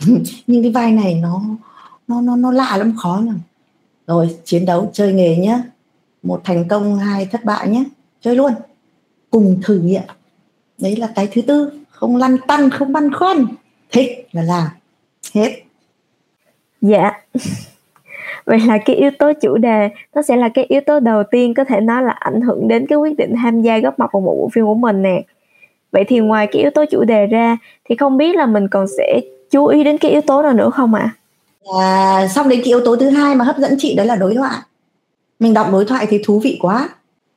Nhưng 0.46 0.62
cái 0.62 0.72
vai 0.72 0.92
này 0.92 1.14
nó 1.14 1.42
nó 2.08 2.20
nó 2.20 2.36
nó 2.36 2.52
lạ 2.52 2.76
lắm, 2.76 2.96
khó 2.96 3.20
lắm. 3.26 3.40
Rồi, 4.06 4.36
chiến 4.44 4.66
đấu, 4.66 4.90
chơi 4.92 5.12
nghề 5.12 5.36
nhé 5.36 5.60
một 6.22 6.40
thành 6.44 6.68
công, 6.68 6.98
hai 6.98 7.26
thất 7.26 7.44
bại 7.44 7.68
nhé 7.68 7.84
chơi 8.20 8.36
luôn. 8.36 8.52
Cùng 9.30 9.60
thử 9.62 9.78
nghiệm. 9.78 10.02
Đấy 10.78 10.96
là 10.96 11.12
cái 11.14 11.28
thứ 11.32 11.42
tư 11.42 11.79
không 12.00 12.16
lăn 12.16 12.38
tăn 12.38 12.70
không 12.70 12.92
băn 12.92 13.14
khoăn. 13.14 13.46
Thích 13.92 14.28
là 14.32 14.42
làm. 14.42 14.68
Hết. 15.34 15.62
Dạ. 16.80 17.12
Vậy 18.44 18.58
là 18.66 18.78
cái 18.78 18.96
yếu 18.96 19.10
tố 19.18 19.32
chủ 19.42 19.56
đề 19.56 19.88
nó 20.14 20.22
sẽ 20.22 20.36
là 20.36 20.48
cái 20.48 20.64
yếu 20.68 20.80
tố 20.80 21.00
đầu 21.00 21.22
tiên 21.30 21.54
có 21.54 21.64
thể 21.64 21.80
nói 21.80 22.02
là 22.02 22.10
ảnh 22.10 22.40
hưởng 22.40 22.68
đến 22.68 22.86
cái 22.86 22.98
quyết 22.98 23.16
định 23.16 23.34
tham 23.42 23.62
gia 23.62 23.78
góp 23.78 23.98
mặt 23.98 24.10
vào 24.12 24.20
một 24.20 24.36
bộ 24.38 24.48
phim 24.52 24.64
của 24.64 24.74
mình 24.74 25.02
nè. 25.02 25.22
Vậy 25.92 26.04
thì 26.08 26.18
ngoài 26.18 26.46
cái 26.46 26.62
yếu 26.62 26.70
tố 26.70 26.84
chủ 26.90 27.04
đề 27.04 27.26
ra 27.26 27.56
thì 27.84 27.96
không 27.96 28.16
biết 28.16 28.36
là 28.36 28.46
mình 28.46 28.68
còn 28.68 28.86
sẽ 28.98 29.20
chú 29.50 29.66
ý 29.66 29.84
đến 29.84 29.98
cái 29.98 30.10
yếu 30.10 30.20
tố 30.20 30.42
nào 30.42 30.52
nữa 30.52 30.70
không 30.70 30.94
ạ? 30.94 31.10
À? 31.64 31.80
à, 31.80 32.28
xong 32.28 32.48
đến 32.48 32.58
cái 32.58 32.66
yếu 32.66 32.80
tố 32.84 32.96
thứ 32.96 33.10
hai 33.10 33.34
mà 33.34 33.44
hấp 33.44 33.58
dẫn 33.58 33.74
chị 33.78 33.94
đó 33.94 34.04
là 34.04 34.16
đối 34.16 34.34
thoại. 34.34 34.58
Mình 35.40 35.54
đọc 35.54 35.66
đối 35.72 35.84
thoại 35.84 36.06
thì 36.10 36.22
thú 36.24 36.40
vị 36.44 36.58
quá 36.60 36.88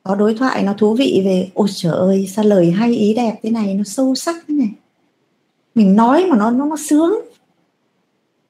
có 0.04 0.14
đối 0.14 0.34
thoại 0.34 0.62
nó 0.62 0.74
thú 0.78 0.94
vị 0.94 1.22
về, 1.24 1.50
ôi 1.54 1.68
trời 1.74 1.92
ơi, 1.92 2.28
sao 2.30 2.44
lời 2.44 2.70
hay, 2.70 2.96
ý 2.96 3.14
đẹp 3.14 3.38
thế 3.42 3.50
này, 3.50 3.74
nó 3.74 3.84
sâu 3.84 4.14
sắc 4.14 4.36
thế 4.48 4.54
này. 4.54 4.68
Mình 5.74 5.96
nói 5.96 6.26
mà 6.30 6.36
nó 6.36 6.50
nó 6.50 6.66
nó 6.66 6.76
sướng. 6.76 7.20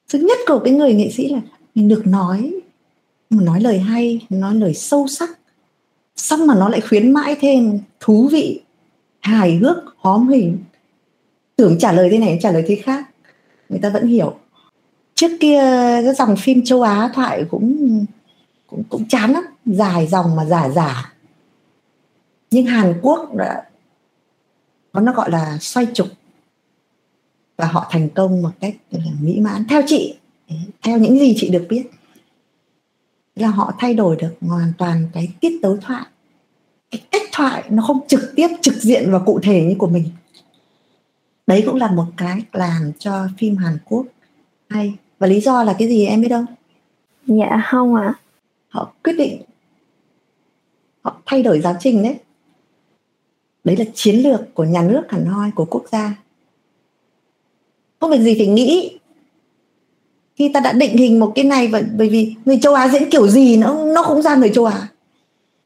Sướng 0.07 0.25
nhất 0.25 0.37
của 0.47 0.59
cái 0.59 0.73
người 0.73 0.93
nghệ 0.93 1.11
sĩ 1.11 1.29
là 1.29 1.41
mình 1.75 1.87
được 1.87 2.07
nói 2.07 2.53
mà 3.29 3.43
nói 3.43 3.61
lời 3.61 3.79
hay 3.79 4.25
nói 4.29 4.55
lời 4.55 4.73
sâu 4.73 5.07
sắc. 5.07 5.29
Xong 6.15 6.47
mà 6.47 6.55
nó 6.55 6.69
lại 6.69 6.81
khuyến 6.81 7.11
mãi 7.11 7.35
thêm 7.39 7.79
thú 7.99 8.27
vị, 8.31 8.61
hài 9.19 9.55
hước, 9.55 9.77
hóm 9.97 10.27
hình. 10.27 10.57
Tưởng 11.55 11.79
trả 11.79 11.91
lời 11.91 12.09
thế 12.11 12.17
này, 12.17 12.39
trả 12.41 12.51
lời 12.51 12.63
thế 12.67 12.75
khác. 12.75 13.09
Người 13.69 13.79
ta 13.79 13.89
vẫn 13.89 14.07
hiểu. 14.07 14.35
Trước 15.15 15.37
kia, 15.39 15.61
cái 16.03 16.13
dòng 16.17 16.35
phim 16.37 16.65
châu 16.65 16.81
Á 16.81 17.11
thoại 17.13 17.45
cũng 17.49 18.05
cũng 18.67 18.83
cũng 18.89 19.07
chán 19.07 19.31
lắm. 19.31 19.43
Dài 19.65 20.07
dòng 20.07 20.35
mà 20.35 20.45
giả 20.45 20.69
giả 20.69 21.14
nhưng 22.55 22.65
Hàn 22.65 22.99
Quốc 23.01 23.35
đã 23.35 23.63
có 24.91 25.01
nó 25.01 25.13
gọi 25.13 25.31
là 25.31 25.57
xoay 25.61 25.87
trục 25.93 26.07
và 27.57 27.65
họ 27.65 27.87
thành 27.89 28.09
công 28.09 28.41
một 28.41 28.51
cách 28.59 28.75
mỹ 29.19 29.39
mãn. 29.39 29.65
Theo 29.69 29.81
chị 29.87 30.15
theo 30.83 30.97
những 30.97 31.19
gì 31.19 31.33
chị 31.37 31.49
được 31.49 31.65
biết 31.69 31.83
là 33.35 33.47
họ 33.47 33.73
thay 33.79 33.93
đổi 33.93 34.15
được 34.15 34.33
hoàn 34.41 34.73
toàn 34.77 35.07
cái 35.13 35.29
tiết 35.39 35.59
tấu 35.61 35.77
thoại. 35.77 36.05
Cái 36.91 37.01
cách 37.11 37.21
thoại 37.31 37.63
nó 37.69 37.83
không 37.83 38.07
trực 38.07 38.33
tiếp 38.35 38.47
trực 38.61 38.75
diện 38.75 39.11
và 39.11 39.19
cụ 39.19 39.39
thể 39.43 39.63
như 39.63 39.75
của 39.77 39.87
mình. 39.87 40.09
Đấy 41.47 41.63
cũng 41.65 41.75
là 41.75 41.91
một 41.91 42.05
cái 42.17 42.41
làm 42.53 42.91
cho 42.99 43.27
phim 43.37 43.57
Hàn 43.57 43.77
Quốc 43.85 44.05
hay. 44.69 44.93
Và 45.19 45.27
lý 45.27 45.41
do 45.41 45.63
là 45.63 45.75
cái 45.79 45.87
gì 45.87 46.05
em 46.05 46.21
biết 46.21 46.29
không? 46.29 46.45
Dạ 47.27 47.63
không 47.71 47.95
ạ. 47.95 48.03
À. 48.03 48.19
họ 48.69 48.93
quyết 49.03 49.13
định 49.17 49.41
họ 51.01 51.21
thay 51.25 51.43
đổi 51.43 51.61
giáo 51.61 51.75
trình 51.79 52.03
đấy 52.03 52.15
đấy 53.65 53.77
là 53.77 53.85
chiến 53.93 54.15
lược 54.15 54.53
của 54.53 54.63
nhà 54.63 54.81
nước 54.81 55.01
hẳn 55.09 55.25
hoi 55.25 55.51
của 55.55 55.65
quốc 55.65 55.83
gia. 55.91 56.15
Không 57.99 58.11
việc 58.11 58.21
gì 58.21 58.35
phải 58.37 58.47
nghĩ 58.47 58.99
khi 60.35 60.51
ta 60.53 60.59
đã 60.59 60.73
định 60.73 60.97
hình 60.97 61.19
một 61.19 61.31
cái 61.35 61.45
này 61.45 61.71
bởi 61.97 62.09
vì 62.09 62.35
người 62.45 62.59
châu 62.61 62.73
Á 62.73 62.87
diễn 62.87 63.09
kiểu 63.09 63.27
gì 63.27 63.57
nó 63.57 63.85
nó 63.85 64.03
cũng 64.03 64.21
ra 64.21 64.35
người 64.35 64.51
châu 64.53 64.65
Á. 64.65 64.87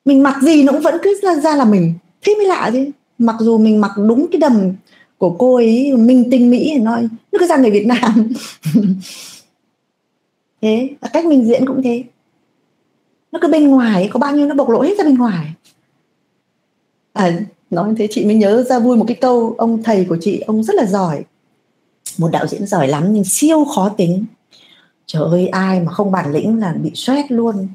Mình 0.06 0.24
mặc 0.24 0.42
gì 0.42 0.64
nó 0.64 0.72
cũng 0.72 0.82
vẫn 0.82 0.96
cứ 1.04 1.20
ra, 1.24 1.36
ra 1.36 1.56
là 1.56 1.66
mình. 1.66 1.94
Thế 2.22 2.36
mới 2.36 2.46
lạ 2.46 2.70
chứ. 2.74 2.92
Mặc 3.18 3.36
dù 3.40 3.58
mình 3.58 3.82
mặc 3.82 3.92
đúng 4.08 4.28
cái 4.32 4.40
đầm 4.40 4.74
của 5.18 5.36
cô 5.40 5.56
ấy 5.56 5.94
minh 5.98 6.28
tinh 6.32 6.50
mỹ 6.50 6.80
nói 6.80 7.08
nó 7.32 7.40
cứ 7.40 7.48
ra 7.48 7.58
người 7.58 7.72
Việt 7.72 7.86
Nam. 7.86 8.34
Thế 10.62 10.90
và 11.02 11.10
cách 11.14 11.26
mình 11.26 11.46
diễn 11.46 11.66
cũng 11.66 11.82
thế. 11.84 12.04
Nó 13.32 13.40
cứ 13.42 13.48
bên 13.48 13.68
ngoài 13.68 14.10
có 14.14 14.20
bao 14.20 14.36
nhiêu 14.36 14.48
nó 14.48 14.56
bộc 14.56 14.70
lộ 14.70 14.82
hết 14.82 14.98
ra 14.98 15.04
bên 15.04 15.18
ngoài. 15.18 15.54
À 17.14 17.40
nói 17.70 17.94
thế 17.98 18.08
chị 18.12 18.26
mới 18.26 18.36
nhớ 18.36 18.64
ra 18.64 18.80
vui 18.80 18.98
một 18.98 19.06
cái 19.08 19.18
câu 19.22 19.56
ông 19.58 19.84
thầy 19.84 20.06
của 20.06 20.18
chị 20.22 20.40
ông 20.40 20.64
rất 20.64 20.76
là 20.76 20.86
giỏi. 20.86 21.24
Một 22.18 22.30
đạo 22.32 22.48
diễn 22.48 22.68
giỏi 22.68 22.88
lắm 22.88 23.14
nhưng 23.14 23.24
siêu 23.24 23.66
khó 23.66 23.90
tính. 23.90 24.26
Trời 25.06 25.24
ơi 25.30 25.48
ai 25.48 25.80
mà 25.80 25.92
không 25.92 26.12
bản 26.12 26.32
lĩnh 26.32 26.60
là 26.60 26.74
bị 26.74 26.92
stress 26.96 27.32
luôn. 27.32 27.68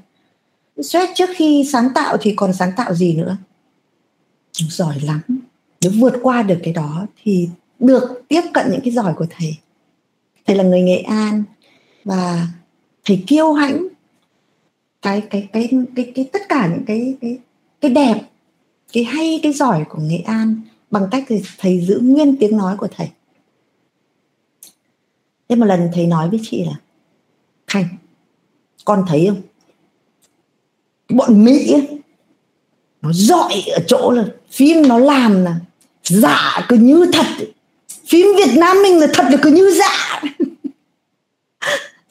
Stress 0.83 1.13
trước 1.15 1.31
khi 1.35 1.69
sáng 1.73 1.89
tạo 1.95 2.17
thì 2.21 2.35
còn 2.37 2.53
sáng 2.53 2.73
tạo 2.77 2.95
gì 2.95 3.15
nữa? 3.15 3.37
Giỏi 4.53 5.01
lắm. 5.01 5.21
Nếu 5.81 5.93
vượt 6.01 6.15
qua 6.23 6.43
được 6.43 6.59
cái 6.63 6.73
đó 6.73 7.07
thì 7.23 7.49
được 7.79 8.23
tiếp 8.29 8.43
cận 8.55 8.67
những 8.71 8.81
cái 8.81 8.93
giỏi 8.93 9.15
của 9.17 9.27
thầy. 9.31 9.57
Thầy 10.47 10.57
là 10.57 10.65
người 10.65 10.83
nghệ 10.83 10.99
an 10.99 11.45
và 12.05 12.47
thầy 13.05 13.25
kiêu 13.27 13.53
hãnh 13.53 13.89
cái 15.03 15.21
cái 15.21 15.49
cái 15.53 15.69
cái, 15.97 16.13
cái 16.15 16.29
tất 16.33 16.43
cả 16.49 16.67
những 16.67 16.85
cái 16.87 17.17
cái 17.21 17.39
cái 17.81 17.91
đẹp 17.91 18.21
cái 18.95 19.05
hay 19.05 19.41
cái 19.43 19.53
giỏi 19.53 19.85
của 19.89 19.99
nghệ 19.99 20.19
an 20.27 20.61
bằng 20.91 21.09
cách 21.11 21.25
thầy, 21.29 21.43
thầy 21.59 21.81
giữ 21.81 21.99
nguyên 22.03 22.37
tiếng 22.37 22.57
nói 22.57 22.77
của 22.77 22.89
thầy. 22.97 23.09
Thế 25.49 25.57
một 25.57 25.67
lần 25.67 25.91
thầy 25.95 26.07
nói 26.07 26.31
với 26.31 26.41
chị 26.43 26.65
là 26.65 26.75
Khanh 27.67 27.89
con 28.85 29.05
thấy 29.09 29.27
không? 29.29 29.43
Bọn 31.09 31.45
Mỹ 31.45 31.73
ấy, 31.73 32.01
nó 33.03 33.13
giỏi 33.13 33.63
ở 33.73 33.79
chỗ 33.87 34.11
là 34.11 34.25
phim 34.51 34.89
nó 34.89 34.99
làm 34.99 35.45
là 35.45 35.57
giả 36.03 36.67
cứ 36.69 36.77
như 36.77 37.07
thật. 37.13 37.27
Phim 38.07 38.27
Việt 38.37 38.57
Nam 38.57 38.83
mình 38.83 38.99
là 38.99 39.07
thật 39.15 39.27
là 39.31 39.37
cứ 39.43 39.51
như 39.51 39.71
giả. 39.71 40.23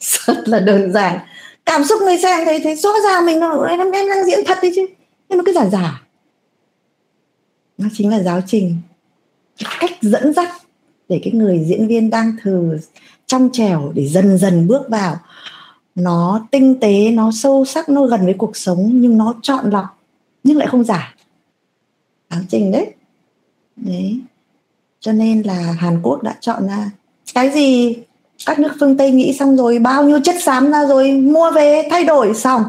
Rất 0.00 0.48
là 0.48 0.60
đơn 0.60 0.92
giản. 0.92 1.18
Cảm 1.66 1.84
xúc 1.84 2.02
người 2.02 2.18
xem 2.18 2.44
thấy 2.44 2.60
thấy 2.60 2.76
rõ 2.76 2.90
ràng 3.04 3.26
mình 3.26 3.40
nó 3.40 3.64
em 3.64 3.78
em 3.78 4.08
đang 4.08 4.26
diễn 4.26 4.44
thật 4.46 4.58
đấy 4.62 4.72
chứ. 4.76 4.86
Nhưng 5.28 5.38
nó 5.38 5.44
cứ 5.46 5.52
giả 5.52 5.66
giả 5.66 6.03
nó 7.78 7.88
chính 7.92 8.10
là 8.10 8.22
giáo 8.22 8.40
trình. 8.46 8.76
Cách 9.80 9.90
dẫn 10.00 10.32
dắt 10.32 10.48
để 11.08 11.20
cái 11.24 11.32
người 11.32 11.64
diễn 11.68 11.88
viên 11.88 12.10
đang 12.10 12.36
thử 12.42 12.78
trong 13.26 13.48
trèo 13.52 13.92
để 13.94 14.08
dần 14.08 14.38
dần 14.38 14.66
bước 14.66 14.88
vào. 14.88 15.16
Nó 15.94 16.46
tinh 16.50 16.80
tế, 16.80 17.10
nó 17.10 17.30
sâu 17.34 17.64
sắc, 17.64 17.88
nó 17.88 18.06
gần 18.06 18.24
với 18.24 18.34
cuộc 18.34 18.56
sống, 18.56 18.90
nhưng 18.92 19.18
nó 19.18 19.34
chọn 19.42 19.70
lọc, 19.70 19.84
nhưng 20.44 20.56
lại 20.56 20.68
không 20.68 20.84
giả. 20.84 21.14
Giáo 22.30 22.40
trình 22.48 22.72
đấy. 22.72 22.94
Đấy. 23.76 24.20
Cho 25.00 25.12
nên 25.12 25.42
là 25.42 25.76
Hàn 25.78 26.02
Quốc 26.02 26.22
đã 26.22 26.36
chọn 26.40 26.66
ra. 26.66 26.90
Cái 27.34 27.50
gì? 27.50 27.96
Các 28.46 28.58
nước 28.58 28.72
phương 28.80 28.96
Tây 28.96 29.10
nghĩ 29.10 29.32
xong 29.32 29.56
rồi, 29.56 29.78
bao 29.78 30.04
nhiêu 30.04 30.20
chất 30.24 30.36
xám 30.42 30.70
ra 30.70 30.86
rồi, 30.86 31.12
mua 31.12 31.50
về, 31.50 31.88
thay 31.90 32.04
đổi, 32.04 32.34
xong. 32.34 32.62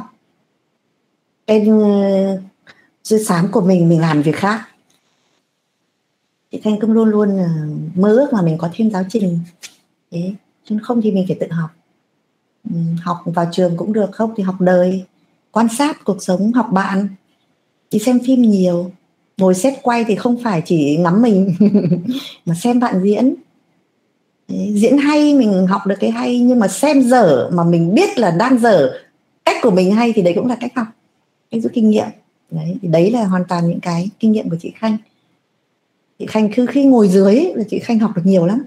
Cái 1.48 1.66
ừ, 1.66 1.82
chất 3.04 3.22
xám 3.26 3.48
của 3.52 3.62
mình 3.62 3.90
mình 3.90 4.02
làm 4.02 4.22
việc 4.22 4.36
khác 4.36 4.62
chị 6.56 6.62
Thanh 6.64 6.80
cũng 6.80 6.92
luôn 6.92 7.10
luôn 7.10 7.38
ờ, 7.38 7.50
mơ 7.96 8.10
ước 8.10 8.34
mà 8.34 8.42
mình 8.42 8.58
có 8.58 8.70
thêm 8.74 8.92
giáo 8.92 9.04
trình. 9.10 9.40
Thế 10.12 10.34
chứ 10.70 10.78
không 10.84 11.02
thì 11.02 11.12
mình 11.12 11.26
phải 11.28 11.38
tự 11.40 11.48
học. 11.52 11.70
Ừ, 12.70 12.76
học 13.02 13.18
vào 13.26 13.50
trường 13.52 13.78
cũng 13.78 13.94
được 13.94 14.12
không 14.12 14.34
thì 14.38 14.44
học 14.44 14.62
đời. 14.62 15.04
Quan 15.52 15.68
sát 15.78 16.04
cuộc 16.06 16.24
sống 16.24 16.54
học 16.54 16.68
bạn. 16.72 17.08
Đi 17.92 18.00
xem 18.00 18.20
phim 18.26 18.42
nhiều. 18.42 18.92
Ngồi 19.38 19.56
xét 19.56 19.74
quay 19.82 20.04
thì 20.04 20.16
không 20.16 20.44
phải 20.44 20.62
chỉ 20.66 20.98
ngắm 20.98 21.22
mình 21.22 21.56
mà 22.46 22.56
xem 22.56 22.80
bạn 22.80 23.02
diễn. 23.04 23.36
Đấy, 24.48 24.74
diễn 24.76 24.98
hay 24.98 25.34
mình 25.34 25.68
học 25.68 25.82
được 25.88 25.96
cái 26.00 26.12
hay 26.12 26.40
nhưng 26.40 26.60
mà 26.60 26.68
xem 26.68 27.02
dở 27.02 27.50
mà 27.54 27.64
mình 27.64 27.96
biết 27.96 28.20
là 28.20 28.32
đang 28.32 28.60
dở 28.60 29.00
cách 29.46 29.58
của 29.62 29.72
mình 29.72 29.92
hay 29.92 30.14
thì 30.16 30.22
đấy 30.22 30.34
cũng 30.34 30.48
là 30.48 30.56
cách 30.60 30.72
học. 30.76 30.88
Cách 31.52 31.64
rút 31.64 31.72
kinh 31.76 31.90
nghiệm. 31.90 32.08
Đấy 32.52 32.78
thì 32.82 32.88
đấy 32.88 33.12
là 33.12 33.26
hoàn 33.26 33.44
toàn 33.46 33.70
những 33.70 33.80
cái 33.80 34.10
kinh 34.20 34.32
nghiệm 34.32 34.50
của 34.50 34.58
chị 34.62 34.72
khanh 34.76 34.98
chị 36.20 36.26
khanh 36.26 36.50
cứ 36.56 36.66
khi 36.66 36.86
ngồi 36.86 37.08
dưới 37.08 37.52
là 37.56 37.64
chị 37.70 37.80
khanh 37.80 38.00
học 38.00 38.12
được 38.16 38.22
nhiều 38.26 38.46
lắm. 38.46 38.64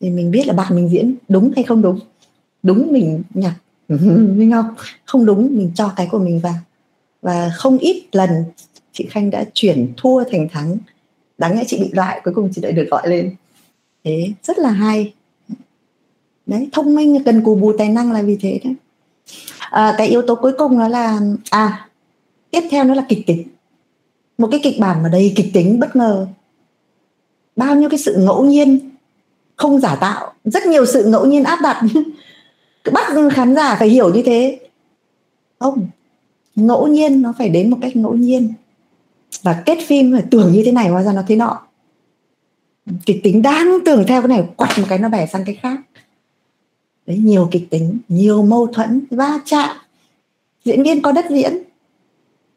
Thì 0.00 0.10
mình 0.10 0.30
biết 0.30 0.46
là 0.46 0.52
bạn 0.52 0.76
mình 0.76 0.88
diễn 0.88 1.14
đúng 1.28 1.52
hay 1.56 1.64
không 1.64 1.82
đúng. 1.82 1.98
Đúng 2.62 2.92
mình 2.92 3.22
nhặt. 3.34 3.54
Minh 3.88 4.48
ngọc 4.48 4.66
không 5.04 5.26
đúng 5.26 5.56
mình 5.56 5.70
cho 5.74 5.92
cái 5.96 6.08
của 6.10 6.18
mình 6.18 6.40
vào. 6.40 6.54
Và 7.22 7.50
không 7.54 7.78
ít 7.78 8.04
lần 8.12 8.44
chị 8.92 9.06
khanh 9.10 9.30
đã 9.30 9.44
chuyển 9.54 9.92
thua 9.96 10.24
thành 10.24 10.48
thắng. 10.48 10.78
Đáng 11.38 11.56
lẽ 11.56 11.64
chị 11.66 11.78
bị 11.80 11.90
loại 11.92 12.20
cuối 12.24 12.34
cùng 12.34 12.50
chị 12.52 12.62
lại 12.62 12.72
được 12.72 12.88
gọi 12.90 13.08
lên. 13.08 13.34
Thế 14.04 14.32
rất 14.42 14.58
là 14.58 14.70
hay. 14.70 15.14
Đấy 16.46 16.68
thông 16.72 16.94
minh 16.94 17.22
cần 17.24 17.42
cù 17.44 17.54
bù 17.54 17.72
tài 17.78 17.88
năng 17.88 18.12
là 18.12 18.22
vì 18.22 18.36
thế 18.40 18.60
đấy. 18.64 18.74
À, 19.58 19.94
cái 19.98 20.08
yếu 20.08 20.22
tố 20.22 20.34
cuối 20.34 20.52
cùng 20.58 20.78
đó 20.78 20.88
là 20.88 21.20
à 21.50 21.88
tiếp 22.50 22.62
theo 22.70 22.84
nó 22.84 22.94
là 22.94 23.04
kịch 23.08 23.26
tính. 23.26 23.48
Một 24.38 24.48
cái 24.50 24.60
kịch 24.62 24.80
bản 24.80 25.02
mà 25.02 25.08
đầy 25.08 25.32
kịch 25.36 25.50
tính 25.52 25.80
bất 25.80 25.96
ngờ 25.96 26.26
bao 27.60 27.76
nhiêu 27.76 27.88
cái 27.88 27.98
sự 27.98 28.16
ngẫu 28.18 28.44
nhiên, 28.44 28.90
không 29.56 29.80
giả 29.80 29.96
tạo, 29.96 30.32
rất 30.44 30.66
nhiều 30.66 30.86
sự 30.86 31.04
ngẫu 31.04 31.26
nhiên 31.26 31.44
áp 31.44 31.58
đặt. 31.62 31.82
Bắt 32.92 33.06
khán 33.32 33.54
giả 33.54 33.76
phải 33.78 33.88
hiểu 33.88 34.14
như 34.14 34.22
thế. 34.22 34.60
Không, 35.58 35.88
ngẫu 36.54 36.86
nhiên 36.86 37.22
nó 37.22 37.34
phải 37.38 37.48
đến 37.48 37.70
một 37.70 37.76
cách 37.82 37.96
ngẫu 37.96 38.14
nhiên. 38.14 38.52
Và 39.42 39.62
kết 39.66 39.78
phim 39.86 40.12
phải 40.12 40.24
tưởng 40.30 40.52
như 40.52 40.62
thế 40.64 40.72
này 40.72 40.88
hóa 40.88 41.02
ra 41.02 41.12
nó 41.12 41.22
thế 41.28 41.36
nọ. 41.36 41.60
Kịch 43.06 43.20
tính 43.22 43.42
đang 43.42 43.78
tưởng 43.84 44.04
theo 44.06 44.22
cái 44.22 44.28
này 44.28 44.44
quạch 44.56 44.78
một 44.78 44.84
cái 44.88 44.98
nó 44.98 45.08
bẻ 45.08 45.26
sang 45.26 45.44
cái 45.44 45.54
khác. 45.54 45.80
Đấy, 47.06 47.18
nhiều 47.18 47.48
kịch 47.50 47.70
tính, 47.70 47.98
nhiều 48.08 48.42
mâu 48.42 48.66
thuẫn, 48.66 49.04
va 49.10 49.40
chạm. 49.44 49.76
Diễn 50.64 50.82
viên 50.82 51.02
có 51.02 51.12
đất 51.12 51.24
diễn. 51.30 51.62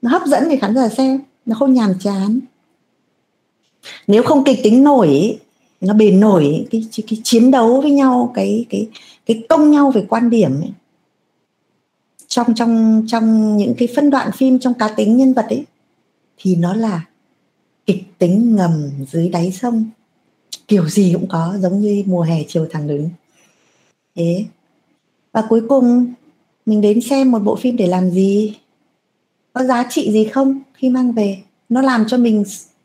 Nó 0.01 0.09
hấp 0.09 0.25
dẫn 0.25 0.49
để 0.49 0.57
khán 0.57 0.75
giả 0.75 0.89
xem, 0.89 1.19
nó 1.45 1.55
không 1.55 1.73
nhàm 1.73 1.93
chán 1.99 2.39
nếu 4.07 4.23
không 4.23 4.43
kịch 4.43 4.59
tính 4.63 4.83
nổi 4.83 5.39
nó 5.81 5.93
bền 5.93 6.19
nổi 6.19 6.67
cái, 6.71 6.85
cái, 6.97 7.03
cái 7.09 7.19
chiến 7.23 7.51
đấu 7.51 7.81
với 7.81 7.91
nhau 7.91 8.31
cái 8.35 8.65
cái 8.69 8.87
cái 9.25 9.43
công 9.49 9.71
nhau 9.71 9.91
về 9.91 10.05
quan 10.09 10.29
điểm 10.29 10.61
ấy. 10.61 10.71
trong 12.27 12.55
trong 12.55 13.03
trong 13.07 13.57
những 13.57 13.73
cái 13.77 13.87
phân 13.95 14.09
đoạn 14.09 14.31
phim 14.31 14.59
trong 14.59 14.73
cá 14.73 14.87
tính 14.87 15.17
nhân 15.17 15.33
vật 15.33 15.45
ấy 15.49 15.65
thì 16.37 16.55
nó 16.55 16.73
là 16.73 17.05
kịch 17.85 18.03
tính 18.17 18.55
ngầm 18.55 18.89
dưới 19.11 19.29
đáy 19.29 19.51
sông. 19.51 19.89
Kiểu 20.67 20.89
gì 20.89 21.11
cũng 21.13 21.27
có 21.27 21.57
giống 21.59 21.79
như 21.79 22.03
mùa 22.05 22.21
hè 22.21 22.43
chiều 22.47 22.67
thẳng 22.71 22.87
đứng. 22.87 23.09
Thế. 24.15 24.45
Và 25.31 25.43
cuối 25.49 25.61
cùng 25.69 26.13
mình 26.65 26.81
đến 26.81 27.01
xem 27.01 27.31
một 27.31 27.39
bộ 27.39 27.55
phim 27.55 27.75
để 27.77 27.87
làm 27.87 28.11
gì? 28.11 28.57
Có 29.53 29.63
giá 29.63 29.85
trị 29.89 30.11
gì 30.11 30.25
không 30.25 30.61
khi 30.73 30.89
mang 30.89 31.11
về? 31.11 31.37
Nó 31.69 31.81
làm 31.81 32.05
cho 32.07 32.17
mình 32.17 32.43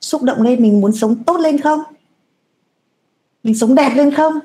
xúc 0.09 0.23
động 0.23 0.43
lên 0.43 0.63
mình 0.63 0.81
muốn 0.81 0.93
sống 0.93 1.25
tốt 1.25 1.37
lên 1.37 1.61
không? 1.61 1.83
Mình 3.43 3.59
sống 3.59 3.75
đẹp 3.75 3.93
lên 3.95 4.15
không? 4.15 4.39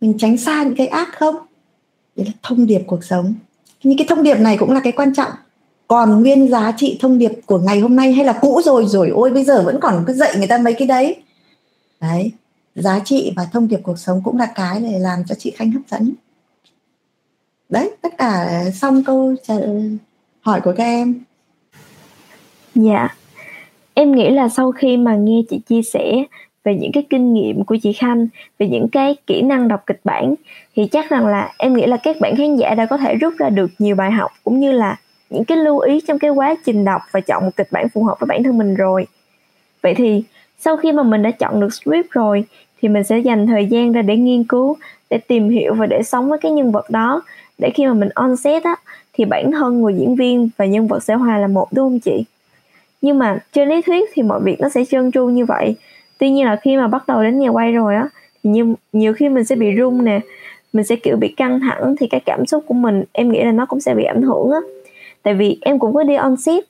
Mình 0.00 0.18
tránh 0.18 0.36
xa 0.36 0.62
những 0.62 0.76
cái 0.76 0.86
ác 0.86 1.08
không? 1.18 1.36
Đấy 2.16 2.26
là 2.26 2.32
thông 2.42 2.66
điệp 2.66 2.82
cuộc 2.86 3.04
sống. 3.04 3.34
Những 3.82 3.98
cái 3.98 4.06
thông 4.10 4.22
điệp 4.22 4.38
này 4.38 4.56
cũng 4.58 4.72
là 4.72 4.80
cái 4.80 4.92
quan 4.92 5.14
trọng. 5.14 5.30
Còn 5.88 6.20
nguyên 6.20 6.48
giá 6.48 6.72
trị 6.76 6.98
thông 7.00 7.18
điệp 7.18 7.32
của 7.46 7.58
ngày 7.58 7.80
hôm 7.80 7.96
nay 7.96 8.12
hay 8.12 8.24
là 8.24 8.38
cũ 8.40 8.60
rồi 8.64 8.86
rồi 8.86 9.08
ôi 9.08 9.30
bây 9.30 9.44
giờ 9.44 9.62
vẫn 9.62 9.78
còn 9.80 10.04
cứ 10.06 10.12
dạy 10.12 10.34
người 10.38 10.46
ta 10.46 10.58
mấy 10.58 10.74
cái 10.74 10.88
đấy. 10.88 11.22
Đấy, 12.00 12.32
giá 12.74 12.98
trị 13.04 13.32
và 13.36 13.48
thông 13.52 13.68
điệp 13.68 13.80
cuộc 13.82 13.98
sống 13.98 14.20
cũng 14.24 14.38
là 14.38 14.46
cái 14.46 14.80
để 14.80 14.98
làm 14.98 15.24
cho 15.28 15.34
chị 15.34 15.50
khanh 15.50 15.72
hấp 15.72 15.82
dẫn. 15.90 16.12
Đấy, 17.68 17.90
tất 18.02 18.18
cả 18.18 18.64
xong 18.74 19.04
câu 19.04 19.34
trả 19.42 19.54
hỏi 20.40 20.60
của 20.60 20.72
các 20.76 20.84
em. 20.84 21.20
Dạ 22.74 23.16
em 23.98 24.12
nghĩ 24.12 24.30
là 24.30 24.48
sau 24.48 24.72
khi 24.72 24.96
mà 24.96 25.16
nghe 25.16 25.42
chị 25.50 25.58
chia 25.58 25.82
sẻ 25.82 26.24
về 26.64 26.74
những 26.74 26.92
cái 26.92 27.04
kinh 27.10 27.32
nghiệm 27.34 27.64
của 27.64 27.76
chị 27.82 27.92
Khanh, 27.92 28.28
về 28.58 28.68
những 28.68 28.88
cái 28.88 29.16
kỹ 29.26 29.42
năng 29.42 29.68
đọc 29.68 29.82
kịch 29.86 30.00
bản, 30.04 30.34
thì 30.76 30.86
chắc 30.86 31.10
rằng 31.10 31.26
là 31.26 31.52
em 31.58 31.74
nghĩ 31.74 31.86
là 31.86 31.96
các 31.96 32.16
bạn 32.20 32.36
khán 32.36 32.56
giả 32.56 32.74
đã 32.74 32.86
có 32.86 32.96
thể 32.96 33.14
rút 33.14 33.34
ra 33.38 33.48
được 33.48 33.70
nhiều 33.78 33.96
bài 33.96 34.10
học 34.10 34.30
cũng 34.44 34.60
như 34.60 34.72
là 34.72 34.96
những 35.30 35.44
cái 35.44 35.58
lưu 35.58 35.78
ý 35.78 36.00
trong 36.00 36.18
cái 36.18 36.30
quá 36.30 36.54
trình 36.64 36.84
đọc 36.84 37.02
và 37.10 37.20
chọn 37.20 37.44
một 37.44 37.50
kịch 37.56 37.68
bản 37.70 37.88
phù 37.88 38.04
hợp 38.04 38.16
với 38.20 38.26
bản 38.26 38.42
thân 38.42 38.58
mình 38.58 38.74
rồi. 38.74 39.06
Vậy 39.82 39.94
thì 39.94 40.22
sau 40.58 40.76
khi 40.76 40.92
mà 40.92 41.02
mình 41.02 41.22
đã 41.22 41.30
chọn 41.30 41.60
được 41.60 41.74
script 41.74 42.10
rồi, 42.10 42.44
thì 42.82 42.88
mình 42.88 43.04
sẽ 43.04 43.18
dành 43.18 43.46
thời 43.46 43.66
gian 43.66 43.92
ra 43.92 44.02
để 44.02 44.16
nghiên 44.16 44.44
cứu, 44.44 44.76
để 45.10 45.18
tìm 45.18 45.48
hiểu 45.48 45.74
và 45.74 45.86
để 45.86 46.02
sống 46.02 46.28
với 46.28 46.38
cái 46.38 46.52
nhân 46.52 46.72
vật 46.72 46.90
đó. 46.90 47.22
Để 47.58 47.70
khi 47.74 47.86
mà 47.86 47.94
mình 47.94 48.08
on 48.14 48.36
set 48.36 48.64
á, 48.64 48.76
thì 49.12 49.24
bản 49.24 49.52
thân 49.52 49.82
người 49.82 49.94
diễn 49.94 50.16
viên 50.16 50.48
và 50.56 50.64
nhân 50.64 50.86
vật 50.86 51.02
sẽ 51.02 51.14
hòa 51.14 51.38
là 51.38 51.46
một, 51.46 51.68
đúng 51.72 51.84
không 51.84 52.00
chị? 52.00 52.24
Nhưng 53.02 53.18
mà 53.18 53.38
trên 53.52 53.68
lý 53.68 53.82
thuyết 53.82 54.10
thì 54.12 54.22
mọi 54.22 54.40
việc 54.40 54.60
nó 54.60 54.68
sẽ 54.68 54.84
trơn 54.84 55.12
tru 55.12 55.26
như 55.26 55.44
vậy. 55.44 55.76
Tuy 56.18 56.30
nhiên 56.30 56.46
là 56.46 56.56
khi 56.56 56.76
mà 56.76 56.88
bắt 56.88 57.04
đầu 57.08 57.22
đến 57.22 57.38
nhà 57.38 57.48
quay 57.48 57.72
rồi 57.72 57.94
á 57.94 58.08
thì 58.44 58.50
nhiều, 58.50 58.74
nhiều 58.92 59.12
khi 59.12 59.28
mình 59.28 59.44
sẽ 59.44 59.56
bị 59.56 59.66
rung 59.78 60.04
nè. 60.04 60.20
Mình 60.72 60.84
sẽ 60.84 60.96
kiểu 60.96 61.16
bị 61.16 61.28
căng 61.28 61.60
thẳng 61.60 61.94
thì 62.00 62.06
cái 62.06 62.20
cảm 62.20 62.46
xúc 62.46 62.64
của 62.66 62.74
mình 62.74 63.04
em 63.12 63.32
nghĩ 63.32 63.44
là 63.44 63.52
nó 63.52 63.66
cũng 63.66 63.80
sẽ 63.80 63.94
bị 63.94 64.04
ảnh 64.04 64.22
hưởng 64.22 64.50
á. 64.50 64.58
Tại 65.22 65.34
vì 65.34 65.58
em 65.60 65.78
cũng 65.78 65.94
có 65.94 66.02
đi 66.02 66.14
on 66.14 66.36
set 66.36 66.64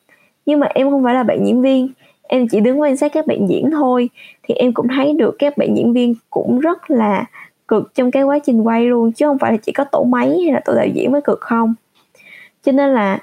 nhưng 0.46 0.60
mà 0.60 0.66
em 0.66 0.90
không 0.90 1.04
phải 1.04 1.14
là 1.14 1.22
bạn 1.22 1.46
diễn 1.46 1.62
viên. 1.62 1.88
Em 2.22 2.48
chỉ 2.48 2.60
đứng 2.60 2.80
quan 2.80 2.96
sát 2.96 3.12
các 3.12 3.26
bạn 3.26 3.48
diễn 3.48 3.70
thôi. 3.70 4.10
Thì 4.42 4.54
em 4.54 4.72
cũng 4.72 4.88
thấy 4.88 5.12
được 5.12 5.36
các 5.38 5.58
bạn 5.58 5.76
diễn 5.76 5.92
viên 5.92 6.14
cũng 6.30 6.60
rất 6.60 6.90
là 6.90 7.24
cực 7.68 7.94
trong 7.94 8.10
cái 8.10 8.22
quá 8.22 8.38
trình 8.38 8.62
quay 8.62 8.84
luôn 8.84 9.12
chứ 9.12 9.26
không 9.26 9.38
phải 9.38 9.52
là 9.52 9.58
chỉ 9.62 9.72
có 9.72 9.84
tổ 9.84 10.04
máy 10.04 10.40
hay 10.44 10.52
là 10.52 10.60
tổ 10.64 10.74
đạo 10.74 10.86
diễn 10.94 11.12
mới 11.12 11.20
cực 11.20 11.40
không. 11.40 11.74
Cho 12.62 12.72
nên 12.72 12.94
là 12.94 13.18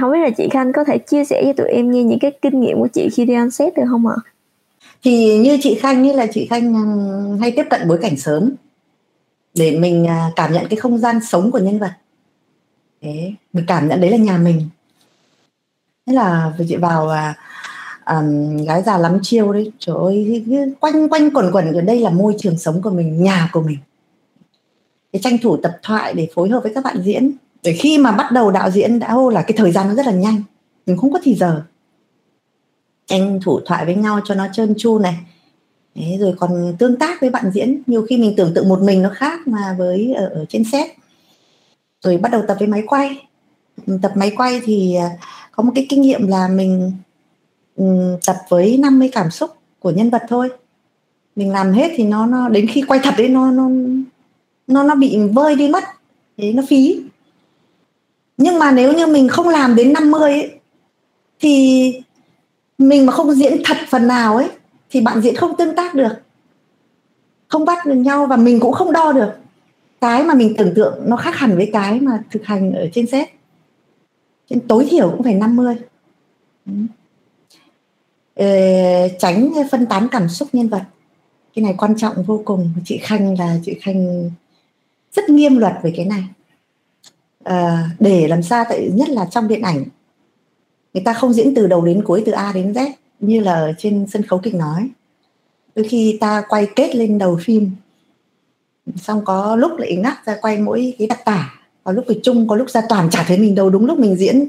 không 0.00 0.12
biết 0.12 0.18
là 0.18 0.30
chị 0.36 0.48
Khanh 0.50 0.72
có 0.72 0.84
thể 0.84 0.98
chia 0.98 1.24
sẻ 1.24 1.42
cho 1.46 1.52
tụi 1.52 1.68
em 1.68 1.90
nghe 1.90 2.02
những 2.02 2.18
cái 2.18 2.32
kinh 2.42 2.60
nghiệm 2.60 2.78
của 2.78 2.88
chị 2.92 3.08
khi 3.12 3.24
đi 3.24 3.34
ăn 3.34 3.50
set 3.50 3.76
được 3.76 3.82
không 3.88 4.06
ạ? 4.06 4.16
Thì 5.02 5.38
như 5.38 5.58
chị 5.60 5.74
Khanh 5.74 6.02
như 6.02 6.12
là 6.12 6.26
chị 6.34 6.46
Khanh 6.46 6.74
ừ, 6.74 7.36
hay 7.40 7.50
tiếp 7.50 7.64
cận 7.70 7.88
bối 7.88 7.98
cảnh 8.02 8.16
sớm 8.16 8.52
để 9.54 9.78
mình 9.78 10.06
à, 10.06 10.30
cảm 10.36 10.52
nhận 10.52 10.66
cái 10.70 10.76
không 10.76 10.98
gian 10.98 11.20
sống 11.20 11.50
của 11.50 11.58
nhân 11.58 11.78
vật. 11.78 11.92
Thế 13.02 13.32
mình 13.52 13.64
cảm 13.66 13.88
nhận 13.88 14.00
đấy 14.00 14.10
là 14.10 14.16
nhà 14.16 14.38
mình. 14.38 14.68
Thế 16.06 16.12
là 16.12 16.52
chị 16.68 16.76
vào 16.76 17.08
à, 17.08 17.34
um, 18.08 18.56
gái 18.64 18.82
già 18.82 18.98
lắm 18.98 19.18
chiêu 19.22 19.52
đấy 19.52 19.72
trời 19.78 19.96
ơi 19.96 20.44
quanh 20.80 21.08
quanh 21.08 21.30
quẩn 21.30 21.50
quẩn 21.52 21.72
ở 21.72 21.80
đây 21.80 22.00
là 22.00 22.10
môi 22.10 22.34
trường 22.38 22.58
sống 22.58 22.82
của 22.82 22.90
mình 22.90 23.22
nhà 23.22 23.50
của 23.52 23.62
mình 23.62 23.78
để 25.12 25.20
tranh 25.22 25.38
thủ 25.42 25.56
tập 25.56 25.78
thoại 25.82 26.14
để 26.14 26.28
phối 26.34 26.48
hợp 26.48 26.62
với 26.62 26.74
các 26.74 26.84
bạn 26.84 27.02
diễn 27.04 27.32
để 27.62 27.72
khi 27.72 27.98
mà 27.98 28.12
bắt 28.12 28.32
đầu 28.32 28.50
đạo 28.50 28.70
diễn 28.70 28.98
đã 28.98 29.10
hô 29.10 29.30
là 29.30 29.42
cái 29.42 29.56
thời 29.56 29.72
gian 29.72 29.88
nó 29.88 29.94
rất 29.94 30.06
là 30.06 30.12
nhanh 30.12 30.42
mình 30.88 30.96
không 30.96 31.12
có 31.12 31.18
thì 31.22 31.34
giờ. 31.34 31.62
Tranh 33.06 33.40
thủ 33.42 33.60
thoại 33.66 33.84
với 33.84 33.94
nhau 33.94 34.20
cho 34.24 34.34
nó 34.34 34.46
trơn 34.52 34.74
tru 34.78 34.98
này. 34.98 35.16
Đấy, 35.94 36.16
rồi 36.20 36.34
còn 36.38 36.76
tương 36.78 36.96
tác 36.96 37.20
với 37.20 37.30
bạn 37.30 37.50
diễn. 37.54 37.82
Nhiều 37.86 38.06
khi 38.08 38.16
mình 38.16 38.34
tưởng 38.36 38.54
tượng 38.54 38.68
một 38.68 38.82
mình 38.82 39.02
nó 39.02 39.10
khác 39.14 39.48
mà 39.48 39.74
với 39.78 40.14
ở, 40.14 40.26
ở 40.28 40.44
trên 40.48 40.64
set. 40.72 40.90
Rồi 42.02 42.18
bắt 42.18 42.32
đầu 42.32 42.42
tập 42.48 42.56
với 42.58 42.68
máy 42.68 42.82
quay. 42.86 43.28
Ừ, 43.86 43.98
tập 44.02 44.12
máy 44.14 44.32
quay 44.36 44.60
thì 44.64 44.94
à, 44.94 45.10
có 45.52 45.62
một 45.62 45.72
cái 45.74 45.86
kinh 45.88 46.02
nghiệm 46.02 46.26
là 46.26 46.48
mình 46.48 46.92
ừ, 47.76 47.84
tập 48.26 48.36
với 48.48 48.76
50 48.76 49.10
cảm 49.12 49.30
xúc 49.30 49.50
của 49.78 49.90
nhân 49.90 50.10
vật 50.10 50.22
thôi. 50.28 50.50
Mình 51.36 51.52
làm 51.52 51.72
hết 51.72 51.92
thì 51.96 52.04
nó 52.04 52.26
nó 52.26 52.48
đến 52.48 52.66
khi 52.66 52.82
quay 52.82 53.00
thật 53.02 53.14
đấy 53.18 53.28
nó 53.28 53.50
nó 53.50 53.68
nó 54.66 54.82
nó 54.82 54.94
bị 54.94 55.18
vơi 55.32 55.54
đi 55.54 55.68
mất. 55.68 55.84
Thế 56.38 56.52
nó 56.52 56.62
phí 56.68 57.00
nhưng 58.38 58.58
mà 58.58 58.70
nếu 58.72 58.92
như 58.92 59.06
mình 59.06 59.28
không 59.28 59.48
làm 59.48 59.76
đến 59.76 59.92
50 59.92 60.32
ấy, 60.32 60.50
thì 61.40 61.92
mình 62.78 63.06
mà 63.06 63.12
không 63.12 63.34
diễn 63.34 63.62
thật 63.64 63.76
phần 63.88 64.06
nào 64.06 64.36
ấy 64.36 64.48
thì 64.90 65.00
bạn 65.00 65.20
diễn 65.20 65.36
không 65.36 65.56
tương 65.56 65.76
tác 65.76 65.94
được. 65.94 66.12
Không 67.48 67.64
bắt 67.64 67.86
được 67.86 67.94
nhau 67.94 68.26
và 68.26 68.36
mình 68.36 68.60
cũng 68.60 68.72
không 68.72 68.92
đo 68.92 69.12
được. 69.12 69.30
Cái 70.00 70.22
mà 70.22 70.34
mình 70.34 70.54
tưởng 70.58 70.74
tượng 70.74 70.94
nó 71.06 71.16
khác 71.16 71.36
hẳn 71.36 71.56
với 71.56 71.70
cái 71.72 72.00
mà 72.00 72.22
thực 72.30 72.44
hành 72.44 72.72
ở 72.72 72.88
trên 72.92 73.06
set 73.06 73.28
trên 74.50 74.60
tối 74.60 74.86
thiểu 74.90 75.10
cũng 75.10 75.22
phải 75.22 75.34
50 75.34 75.76
ừ. 76.66 76.72
Ờ, 78.34 78.46
tránh 79.18 79.52
phân 79.70 79.86
tán 79.86 80.08
cảm 80.10 80.28
xúc 80.28 80.48
nhân 80.52 80.68
vật. 80.68 80.82
Cái 81.54 81.64
này 81.64 81.74
quan 81.78 81.96
trọng 81.96 82.22
vô 82.22 82.42
cùng. 82.44 82.70
Chị 82.84 82.98
khanh 82.98 83.38
là 83.38 83.58
chị 83.64 83.74
khanh 83.82 84.30
rất 85.12 85.28
nghiêm 85.30 85.58
luật 85.58 85.72
về 85.82 85.92
cái 85.96 86.04
này 86.04 86.24
à, 87.48 87.90
để 87.98 88.28
làm 88.28 88.42
sao 88.42 88.64
tại 88.68 88.90
nhất 88.94 89.08
là 89.08 89.26
trong 89.30 89.48
điện 89.48 89.62
ảnh. 89.62 89.84
Người 90.94 91.02
ta 91.04 91.12
không 91.12 91.32
diễn 91.32 91.54
từ 91.54 91.66
đầu 91.66 91.84
đến 91.84 92.02
cuối 92.04 92.22
từ 92.26 92.32
a 92.32 92.52
đến 92.52 92.72
z 92.72 92.90
như 93.20 93.40
là 93.40 93.72
trên 93.78 94.06
sân 94.12 94.22
khấu 94.22 94.38
kịch 94.38 94.54
nói. 94.54 94.88
Đôi 95.74 95.88
khi 95.88 96.18
ta 96.20 96.42
quay 96.48 96.66
kết 96.76 96.96
lên 96.96 97.18
đầu 97.18 97.38
phim 97.42 97.70
xong 98.96 99.24
có 99.24 99.56
lúc 99.56 99.78
lại 99.78 99.96
ngắt 99.96 100.26
ra 100.26 100.36
quay 100.40 100.58
mỗi 100.58 100.94
cái 100.98 101.06
đặc 101.08 101.24
tả. 101.24 101.54
Có 101.84 101.92
lúc 101.92 102.04
thì 102.08 102.20
chung 102.22 102.48
có 102.48 102.56
lúc 102.56 102.70
ra 102.70 102.82
toàn 102.88 103.10
chả 103.10 103.24
thấy 103.28 103.38
mình 103.38 103.54
đâu 103.54 103.70
đúng 103.70 103.86
lúc 103.86 103.98
mình 103.98 104.16
diễn. 104.16 104.48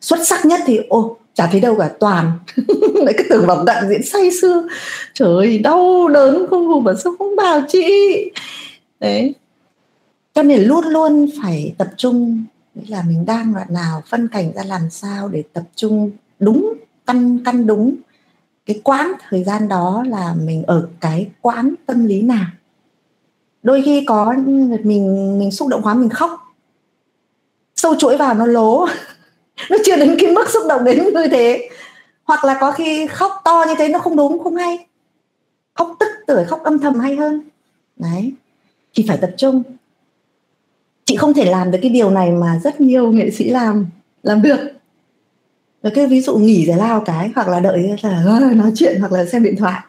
Xuất 0.00 0.26
sắc 0.26 0.46
nhất 0.46 0.60
thì 0.66 0.80
ô 0.88 1.16
chả 1.34 1.46
thấy 1.46 1.60
đâu 1.60 1.76
cả 1.78 1.90
toàn. 2.00 2.32
Lại 2.94 3.14
cứ 3.18 3.24
tưởng 3.30 3.46
vọng 3.46 3.64
đạn 3.64 3.88
diễn 3.88 4.02
say 4.02 4.30
sưa. 4.40 4.68
Trời 5.14 5.58
đau 5.58 6.08
đớn 6.08 6.46
không 6.50 6.64
ngủ 6.64 6.80
mà 6.80 6.92
sao 7.04 7.14
không 7.18 7.36
bảo 7.36 7.60
chị? 7.68 7.84
Đấy 9.00 9.34
cho 10.40 10.44
nên 10.44 10.62
luôn 10.62 10.84
luôn 10.84 11.26
phải 11.42 11.74
tập 11.78 11.88
trung 11.96 12.44
nghĩa 12.74 12.84
là 12.88 13.02
mình 13.08 13.26
đang 13.26 13.54
đoạn 13.54 13.66
nào, 13.70 14.02
phân 14.06 14.28
cảnh 14.28 14.52
ra 14.54 14.62
làm 14.64 14.90
sao 14.90 15.28
để 15.28 15.42
tập 15.52 15.62
trung 15.74 16.10
đúng, 16.38 16.74
căn 17.06 17.38
căn 17.44 17.66
đúng. 17.66 17.96
Cái 18.66 18.80
quãng 18.84 19.12
thời 19.28 19.44
gian 19.44 19.68
đó 19.68 20.04
là 20.08 20.34
mình 20.34 20.62
ở 20.62 20.88
cái 21.00 21.30
quãng 21.40 21.74
tâm 21.86 22.06
lý 22.06 22.22
nào. 22.22 22.46
Đôi 23.62 23.82
khi 23.84 24.04
có 24.06 24.34
mình 24.84 25.38
mình 25.38 25.50
xúc 25.50 25.68
động 25.68 25.82
quá 25.82 25.94
mình 25.94 26.08
khóc. 26.08 26.54
Sâu 27.76 27.94
chuỗi 27.98 28.16
vào 28.16 28.34
nó 28.34 28.46
lố. 28.46 28.86
Nó 29.70 29.76
chưa 29.84 29.96
đến 29.96 30.16
cái 30.20 30.32
mức 30.32 30.50
xúc 30.50 30.62
động 30.68 30.84
đến 30.84 31.04
như 31.04 31.26
thế. 31.30 31.68
Hoặc 32.24 32.44
là 32.44 32.58
có 32.60 32.72
khi 32.72 33.06
khóc 33.06 33.32
to 33.44 33.64
như 33.68 33.74
thế 33.78 33.88
nó 33.88 33.98
không 33.98 34.16
đúng, 34.16 34.42
không 34.42 34.56
hay. 34.56 34.86
Khóc 35.74 35.96
tức 36.00 36.08
tưởi, 36.26 36.44
khóc 36.44 36.62
âm 36.64 36.78
thầm 36.78 37.00
hay 37.00 37.16
hơn. 37.16 37.42
Đấy. 37.96 38.32
Thì 38.94 39.04
phải 39.08 39.18
tập 39.18 39.30
trung 39.36 39.62
chị 41.10 41.16
không 41.16 41.34
thể 41.34 41.44
làm 41.44 41.70
được 41.70 41.78
cái 41.82 41.90
điều 41.90 42.10
này 42.10 42.30
mà 42.30 42.60
rất 42.64 42.80
nhiều 42.80 43.12
nghệ 43.12 43.30
sĩ 43.30 43.44
làm 43.50 43.86
làm 44.22 44.42
được. 44.42 44.58
Rồi 45.82 45.92
cái 45.94 46.06
ví 46.06 46.20
dụ 46.20 46.36
nghỉ 46.36 46.66
giải 46.66 46.78
lao 46.78 47.00
cái, 47.00 47.30
hoặc 47.34 47.48
là 47.48 47.60
đợi 47.60 47.96
là 48.02 48.22
ờ, 48.26 48.54
nói 48.54 48.72
chuyện, 48.74 49.00
hoặc 49.00 49.12
là 49.12 49.24
xem 49.24 49.42
điện 49.42 49.56
thoại. 49.56 49.80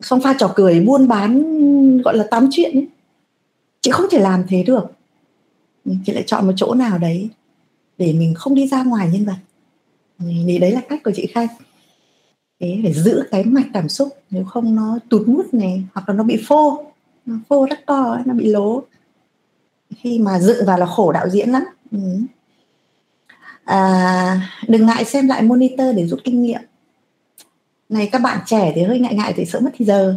Xong 0.00 0.20
pha 0.20 0.34
trò 0.38 0.52
cười, 0.54 0.80
buôn 0.80 1.08
bán, 1.08 2.02
gọi 2.02 2.16
là 2.16 2.24
tám 2.30 2.48
chuyện 2.50 2.72
ấy. 2.74 2.86
chị 3.80 3.90
không 3.90 4.06
thể 4.10 4.18
làm 4.18 4.44
thế 4.48 4.62
được. 4.62 4.84
Chị 6.06 6.12
lại 6.12 6.24
chọn 6.26 6.46
một 6.46 6.52
chỗ 6.56 6.74
nào 6.74 6.98
đấy 6.98 7.28
để 7.98 8.12
mình 8.12 8.34
không 8.34 8.54
đi 8.54 8.66
ra 8.66 8.82
ngoài 8.82 9.08
nhân 9.12 9.24
vật. 9.24 9.36
Thì 10.18 10.58
đấy 10.58 10.72
là 10.72 10.80
cách 10.88 11.00
của 11.04 11.12
chị 11.14 11.26
khai 11.26 11.48
thế 12.60 12.80
phải 12.82 12.92
giữ 12.92 13.22
cái 13.30 13.44
mạch 13.44 13.66
cảm 13.74 13.88
xúc, 13.88 14.08
nếu 14.30 14.44
không 14.44 14.74
nó 14.74 14.98
tụt 15.08 15.28
mút 15.28 15.54
này, 15.54 15.84
hoặc 15.94 16.08
là 16.08 16.14
nó 16.14 16.24
bị 16.24 16.42
phô. 16.46 16.84
Nó 17.26 17.34
phô 17.48 17.66
rất 17.70 17.86
to 17.86 18.18
nó 18.24 18.34
bị 18.34 18.46
lố 18.46 18.82
khi 19.98 20.18
mà 20.18 20.38
dựng 20.40 20.66
vào 20.66 20.78
là 20.78 20.86
khổ 20.86 21.12
đạo 21.12 21.28
diễn 21.28 21.50
lắm. 21.50 21.64
Ừ. 21.90 21.98
à, 23.64 24.50
đừng 24.68 24.86
ngại 24.86 25.04
xem 25.04 25.28
lại 25.28 25.42
monitor 25.42 25.96
để 25.96 26.06
rút 26.06 26.20
kinh 26.24 26.42
nghiệm. 26.42 26.60
Này 27.88 28.08
các 28.12 28.18
bạn 28.18 28.38
trẻ 28.46 28.72
thì 28.74 28.82
hơi 28.82 28.98
ngại 28.98 29.14
ngại 29.14 29.32
thì 29.36 29.44
sợ 29.44 29.60
mất 29.60 29.70
thì 29.74 29.84
giờ. 29.84 30.16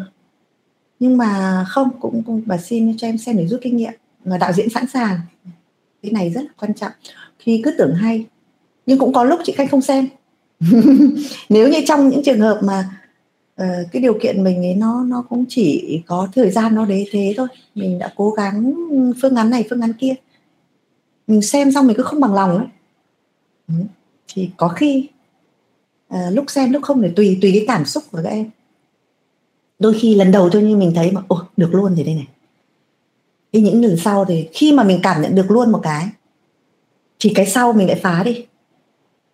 Nhưng 1.00 1.18
mà 1.18 1.64
không 1.68 1.90
cũng, 2.00 2.24
cũng 2.24 2.42
bà 2.46 2.58
xin 2.58 2.98
cho 2.98 3.08
em 3.08 3.18
xem 3.18 3.38
để 3.38 3.48
rút 3.48 3.60
kinh 3.64 3.78
nghiệm. 3.78 3.94
Mà 4.26 4.38
đạo 4.38 4.54
diễn 4.54 4.70
sẵn 4.70 4.88
sàng. 4.88 5.20
Cái 6.04 6.12
này 6.12 6.30
rất 6.30 6.42
là 6.42 6.50
quan 6.60 6.74
trọng. 6.74 6.92
Khi 7.40 7.62
cứ 7.64 7.72
tưởng 7.78 7.96
hay 7.96 8.26
nhưng 8.88 9.00
cũng 9.00 9.14
có 9.14 9.24
lúc 9.24 9.40
chị 9.44 9.54
khanh 9.54 9.68
không 9.68 9.82
xem. 9.82 10.08
Nếu 11.50 11.70
như 11.70 11.80
trong 11.88 12.10
những 12.10 12.24
trường 12.24 12.40
hợp 12.40 12.60
mà 12.64 12.90
uh, 13.62 13.92
cái 13.92 14.02
điều 14.02 14.18
kiện 14.22 14.44
mình 14.44 14.66
ấy 14.66 14.76
nó 14.76 15.04
nó 15.04 15.26
cũng 15.30 15.46
chỉ 15.50 16.02
có 16.06 16.28
thời 16.36 16.52
gian 16.52 16.76
nó 16.76 16.86
đấy 16.86 17.08
thế 17.12 17.34
thôi. 17.38 17.48
Mình 17.76 18.00
đã 18.00 18.14
cố 18.16 18.30
gắng 18.30 18.74
phương 19.22 19.36
án 19.36 19.50
này 19.50 19.66
phương 19.70 19.82
án 19.82 19.94
kia. 19.94 20.14
Mình 21.28 21.42
xem 21.42 21.72
xong 21.72 21.88
mình 21.88 21.98
cứ 21.98 22.04
không 22.04 22.20
bằng 22.20 22.34
lòng 22.34 22.58
ấy. 22.58 22.68
Ừ. 23.68 23.74
thì 24.28 24.50
có 24.58 24.68
khi 24.68 25.10
uh, 26.14 26.20
lúc 26.32 26.46
xem 26.48 26.72
lúc 26.72 26.84
không 26.84 27.02
để 27.02 27.12
tùy 27.16 27.38
tùy 27.42 27.52
cái 27.52 27.66
cảm 27.68 27.86
xúc 27.86 28.04
của 28.12 28.20
các 28.24 28.30
em. 28.30 28.50
Đôi 29.80 29.94
khi 30.00 30.16
lần 30.16 30.32
đầu 30.32 30.50
thôi 30.50 30.64
nhưng 30.66 30.80
mình 30.80 30.92
thấy 30.96 31.12
mà 31.12 31.22
ồ 31.28 31.42
được 31.58 31.74
luôn 31.74 31.94
thì 31.98 32.04
đây 32.04 32.16
này. 32.16 32.28
Thì 33.54 33.62
những 33.62 33.82
lần 33.84 33.98
sau 33.98 34.26
thì 34.26 34.48
khi 34.54 34.72
mà 34.72 34.84
mình 34.84 35.00
cảm 35.04 35.22
nhận 35.22 35.36
được 35.36 35.52
luôn 35.52 35.72
một 35.72 35.80
cái 35.84 36.10
thì 37.20 37.32
cái 37.36 37.46
sau 37.46 37.74
mình 37.74 37.88
lại 37.88 38.00
phá 38.04 38.24
đi. 38.24 38.46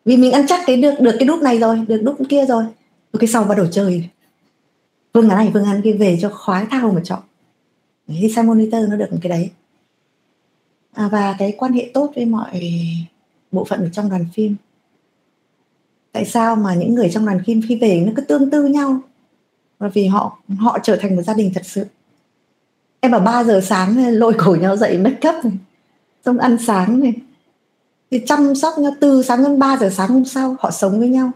Vì 0.06 0.18
mình 0.18 0.32
ăn 0.32 0.46
chắc 0.48 0.62
cái 0.66 0.78
được 0.78 0.94
được 1.00 1.16
cái 1.20 1.28
đúc 1.28 1.42
này 1.42 1.60
rồi 1.60 1.86
được 1.88 2.02
đúc 2.04 2.18
kia 2.30 2.46
rồi. 2.46 2.64
Rồi 3.14 3.20
cái 3.20 3.28
sau 3.28 3.44
bắt 3.44 3.58
đầu 3.58 3.68
chơi 3.72 4.10
phương 5.14 5.30
án 5.30 5.38
này 5.38 5.50
phương 5.54 5.66
án 5.66 5.82
kia 5.82 5.94
về 5.94 6.18
cho 6.22 6.30
khoái 6.30 6.66
thao 6.72 6.92
mà 6.92 7.02
chọn. 7.04 7.20
Thì 8.08 8.34
xem 8.36 8.48
monitor 8.48 8.90
nó 8.90 8.96
được 8.96 9.10
cái 9.22 9.30
đấy. 9.30 9.50
À, 10.94 11.08
và 11.12 11.36
cái 11.40 11.54
quan 11.58 11.74
hệ 11.74 11.92
tốt 11.94 12.12
với 12.16 12.26
mọi 12.26 12.62
bộ 13.52 13.66
phận 13.66 13.80
ở 13.80 13.90
trong 13.90 14.10
đoàn 14.10 14.26
phim. 14.34 14.56
Tại 16.12 16.26
sao 16.26 16.56
mà 16.56 16.74
những 16.74 16.94
người 16.94 17.10
trong 17.10 17.26
đoàn 17.26 17.40
phim 17.46 17.62
khi 17.68 17.76
về 17.76 18.04
nó 18.06 18.12
cứ 18.16 18.22
tương 18.22 18.50
tư 18.50 18.66
nhau? 18.66 19.00
Và 19.80 19.88
vì 19.88 20.08
họ 20.08 20.40
họ 20.58 20.78
trở 20.84 20.96
thành 20.96 21.16
một 21.16 21.22
gia 21.22 21.34
đình 21.34 21.52
thật 21.56 21.66
sự. 21.66 21.86
Em 23.00 23.12
bảo 23.12 23.22
3 23.22 23.44
giờ 23.44 23.62
sáng 23.64 24.08
lôi 24.08 24.34
cổ 24.38 24.56
nhau 24.56 24.78
dậy 24.78 24.98
make 24.98 25.30
up 25.30 25.46
này 25.46 25.54
xong 26.26 26.38
ăn 26.38 26.58
sáng 26.68 27.00
này. 27.00 27.14
Thì 28.12 28.22
chăm 28.26 28.56
sóc 28.56 28.74
nhau 28.78 28.92
từ 29.00 29.24
sáng 29.24 29.44
đến 29.44 29.60
3 29.60 29.78
giờ 29.78 29.90
sáng 29.90 30.10
hôm 30.10 30.26
sau 30.26 30.56
họ 30.60 30.72
sống 30.72 31.00
với 31.00 31.10
nhau 31.10 31.32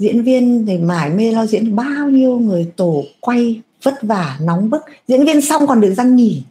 diễn 0.00 0.22
viên 0.22 0.66
thì 0.66 0.78
mải 0.78 1.10
mê 1.10 1.32
lo 1.32 1.46
diễn 1.46 1.76
bao 1.76 2.10
nhiêu 2.10 2.38
người 2.38 2.72
tổ 2.76 3.04
quay 3.20 3.60
vất 3.82 4.02
vả 4.02 4.38
nóng 4.42 4.70
bức. 4.70 4.82
Diễn 5.08 5.24
viên 5.24 5.40
xong 5.40 5.66
còn 5.66 5.80
được 5.80 5.94
răng 5.94 6.16
nghỉ 6.16 6.42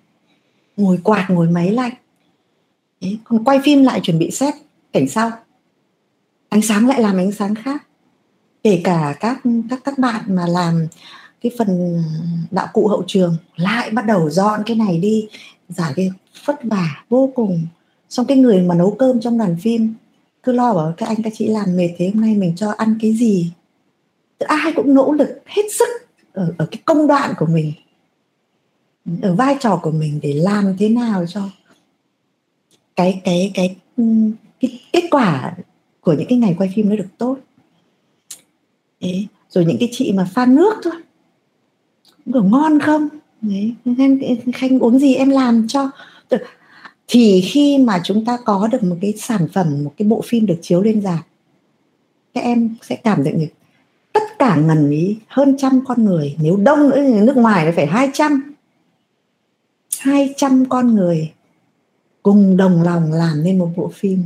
ngồi 0.77 0.99
quạt 1.03 1.25
ngồi 1.29 1.47
máy 1.47 1.71
lạnh. 1.71 1.93
Đấy, 3.01 3.17
còn 3.23 3.43
quay 3.43 3.59
phim 3.63 3.83
lại 3.83 3.99
chuẩn 4.03 4.19
bị 4.19 4.31
xét 4.31 4.53
cảnh 4.93 5.07
sau. 5.07 5.31
Ánh 6.49 6.61
sáng 6.61 6.87
lại 6.87 7.01
làm 7.01 7.17
ánh 7.17 7.31
sáng 7.31 7.55
khác. 7.55 7.87
Kể 8.63 8.81
cả 8.83 9.15
các 9.19 9.41
các 9.69 9.79
các 9.83 9.97
bạn 9.97 10.21
mà 10.27 10.47
làm 10.47 10.87
cái 11.41 11.51
phần 11.57 12.03
đạo 12.51 12.67
cụ 12.73 12.87
hậu 12.87 13.03
trường 13.07 13.37
lại 13.55 13.89
bắt 13.91 14.05
đầu 14.05 14.29
dọn 14.29 14.63
cái 14.65 14.75
này 14.75 14.97
đi 14.97 15.27
giải 15.69 15.93
cái 15.95 16.11
vất 16.45 16.63
vả 16.63 17.03
vô 17.09 17.31
cùng. 17.35 17.67
Xong 18.09 18.25
cái 18.25 18.37
người 18.37 18.61
mà 18.61 18.75
nấu 18.75 18.95
cơm 18.99 19.21
trong 19.21 19.37
đoàn 19.37 19.55
phim 19.61 19.93
cứ 20.43 20.51
lo 20.51 20.73
bảo 20.73 20.93
các 20.97 21.05
anh 21.05 21.23
các 21.23 21.33
chị 21.35 21.47
làm 21.47 21.75
mệt 21.75 21.89
thế 21.97 22.11
hôm 22.13 22.21
nay 22.21 22.35
mình 22.35 22.53
cho 22.55 22.71
ăn 22.77 22.97
cái 23.01 23.13
gì 23.13 23.51
ai 24.39 24.71
cũng 24.75 24.93
nỗ 24.93 25.11
lực 25.11 25.41
hết 25.45 25.61
sức 25.71 25.89
ở, 26.33 26.53
ở 26.57 26.65
cái 26.71 26.81
công 26.85 27.07
đoạn 27.07 27.33
của 27.37 27.45
mình 27.45 27.73
ở 29.21 29.35
vai 29.35 29.57
trò 29.59 29.79
của 29.83 29.91
mình 29.91 30.19
để 30.23 30.33
làm 30.33 30.75
thế 30.79 30.89
nào 30.89 31.25
cho 31.27 31.49
cái 32.95 33.21
cái 33.23 33.51
cái 33.53 33.75
cái 34.59 34.79
kết 34.93 35.03
quả 35.11 35.55
của 36.01 36.13
những 36.13 36.27
cái 36.29 36.37
ngày 36.37 36.55
quay 36.57 36.71
phim 36.75 36.89
nó 36.89 36.95
được 36.95 37.09
tốt 37.17 37.37
Đấy. 39.01 39.27
rồi 39.49 39.65
những 39.65 39.77
cái 39.79 39.89
chị 39.91 40.11
mà 40.11 40.29
pha 40.33 40.45
nước 40.45 40.73
thôi 40.83 40.93
có 42.33 42.41
ngon 42.41 42.79
không 42.79 43.07
Đấy. 43.41 43.73
Khanh, 43.97 44.19
khanh 44.53 44.79
uống 44.79 44.99
gì 44.99 45.15
em 45.15 45.29
làm 45.29 45.67
cho 45.67 45.89
thì 47.11 47.41
khi 47.41 47.77
mà 47.77 48.01
chúng 48.03 48.25
ta 48.25 48.37
có 48.45 48.67
được 48.71 48.83
một 48.83 48.95
cái 49.01 49.13
sản 49.17 49.47
phẩm, 49.53 49.83
một 49.83 49.93
cái 49.97 50.07
bộ 50.07 50.21
phim 50.25 50.45
được 50.45 50.57
chiếu 50.61 50.81
lên 50.81 51.01
rạp, 51.01 51.19
các 52.33 52.41
em 52.41 52.75
sẽ 52.81 52.95
cảm 52.95 53.23
nhận 53.23 53.39
được 53.39 53.53
tất 54.13 54.39
cả 54.39 54.55
ngần 54.55 54.91
ý 54.91 55.17
hơn 55.27 55.55
trăm 55.57 55.81
con 55.87 56.05
người, 56.05 56.35
nếu 56.41 56.57
đông 56.57 56.89
nữa 56.89 57.03
thì 57.07 57.21
nước 57.21 57.37
ngoài 57.37 57.65
nó 57.65 57.71
phải 57.75 57.85
hai 57.85 58.09
trăm. 58.13 58.55
Hai 59.99 60.33
trăm 60.37 60.65
con 60.69 60.95
người 60.95 61.31
cùng 62.23 62.57
đồng 62.57 62.81
lòng 62.81 63.13
làm 63.13 63.43
nên 63.43 63.57
một 63.57 63.71
bộ 63.75 63.91
phim. 63.93 64.23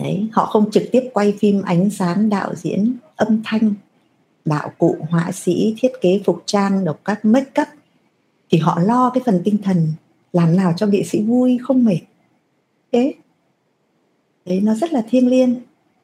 Đấy, 0.00 0.28
họ 0.32 0.46
không 0.46 0.70
trực 0.70 0.82
tiếp 0.92 1.10
quay 1.12 1.34
phim 1.38 1.62
ánh 1.62 1.90
sáng 1.90 2.28
đạo 2.28 2.54
diễn, 2.54 2.96
âm 3.16 3.42
thanh, 3.44 3.74
đạo 4.44 4.72
cụ, 4.78 4.96
họa 5.10 5.32
sĩ, 5.32 5.74
thiết 5.78 5.92
kế, 6.00 6.20
phục 6.24 6.42
trang 6.46 6.84
độc 6.84 7.00
các 7.04 7.24
make 7.24 7.62
up 7.62 7.68
thì 8.50 8.58
họ 8.58 8.80
lo 8.80 9.10
cái 9.10 9.22
phần 9.26 9.42
tinh 9.44 9.58
thần 9.62 9.92
làm 10.34 10.56
nào 10.56 10.74
cho 10.76 10.86
nghệ 10.86 11.02
sĩ 11.02 11.22
vui 11.22 11.58
không 11.62 11.84
mệt. 11.84 12.00
Thế 12.92 13.14
đấy 14.46 14.60
nó 14.60 14.74
rất 14.74 14.92
là 14.92 15.02
thiêng 15.10 15.28
liêng. 15.28 15.56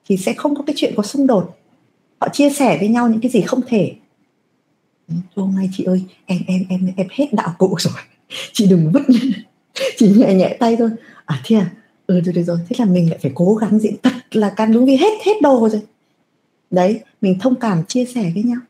Thì 0.09 0.17
sẽ 0.17 0.33
không 0.33 0.55
có 0.55 0.63
cái 0.67 0.75
chuyện 0.77 0.95
có 0.97 1.03
xung 1.03 1.27
đột. 1.27 1.57
Họ 2.21 2.29
chia 2.33 2.51
sẻ 2.51 2.79
với 2.79 2.89
nhau 2.89 3.09
những 3.09 3.21
cái 3.21 3.31
gì 3.31 3.41
không 3.41 3.61
thể. 3.69 3.95
Hôm 5.37 5.55
nay 5.55 5.71
chị 5.73 5.85
ơi 5.85 6.05
em 6.27 6.43
em 6.47 6.65
em 6.69 6.93
em 6.97 7.07
hết 7.11 7.27
đạo 7.33 7.55
cụ 7.59 7.75
rồi. 7.79 7.95
Chị 8.53 8.67
đừng 8.67 8.93
vứt 8.93 9.03
chỉ 9.97 10.09
nhẹ 10.17 10.35
nhẹ 10.35 10.57
tay 10.61 10.77
thôi. 10.77 10.91
À 11.25 11.41
thế 11.45 11.57
à? 11.57 11.71
Ừ 12.07 12.21
rồi, 12.21 12.35
rồi 12.35 12.45
rồi. 12.45 12.59
Thế 12.69 12.77
là 12.79 12.85
mình 12.85 13.11
lại 13.11 13.19
phải 13.23 13.33
cố 13.35 13.55
gắng 13.55 13.79
diễn 13.79 13.95
thật 14.03 14.13
là 14.31 14.51
can 14.51 14.73
đúng 14.73 14.87
vì 14.87 14.97
hết 14.97 15.13
hết 15.25 15.43
đồ 15.43 15.69
rồi. 15.69 15.83
Đấy 16.71 17.01
mình 17.21 17.39
thông 17.41 17.55
cảm 17.55 17.85
chia 17.85 18.05
sẻ 18.05 18.31
với 18.35 18.43
nhau. 18.43 18.61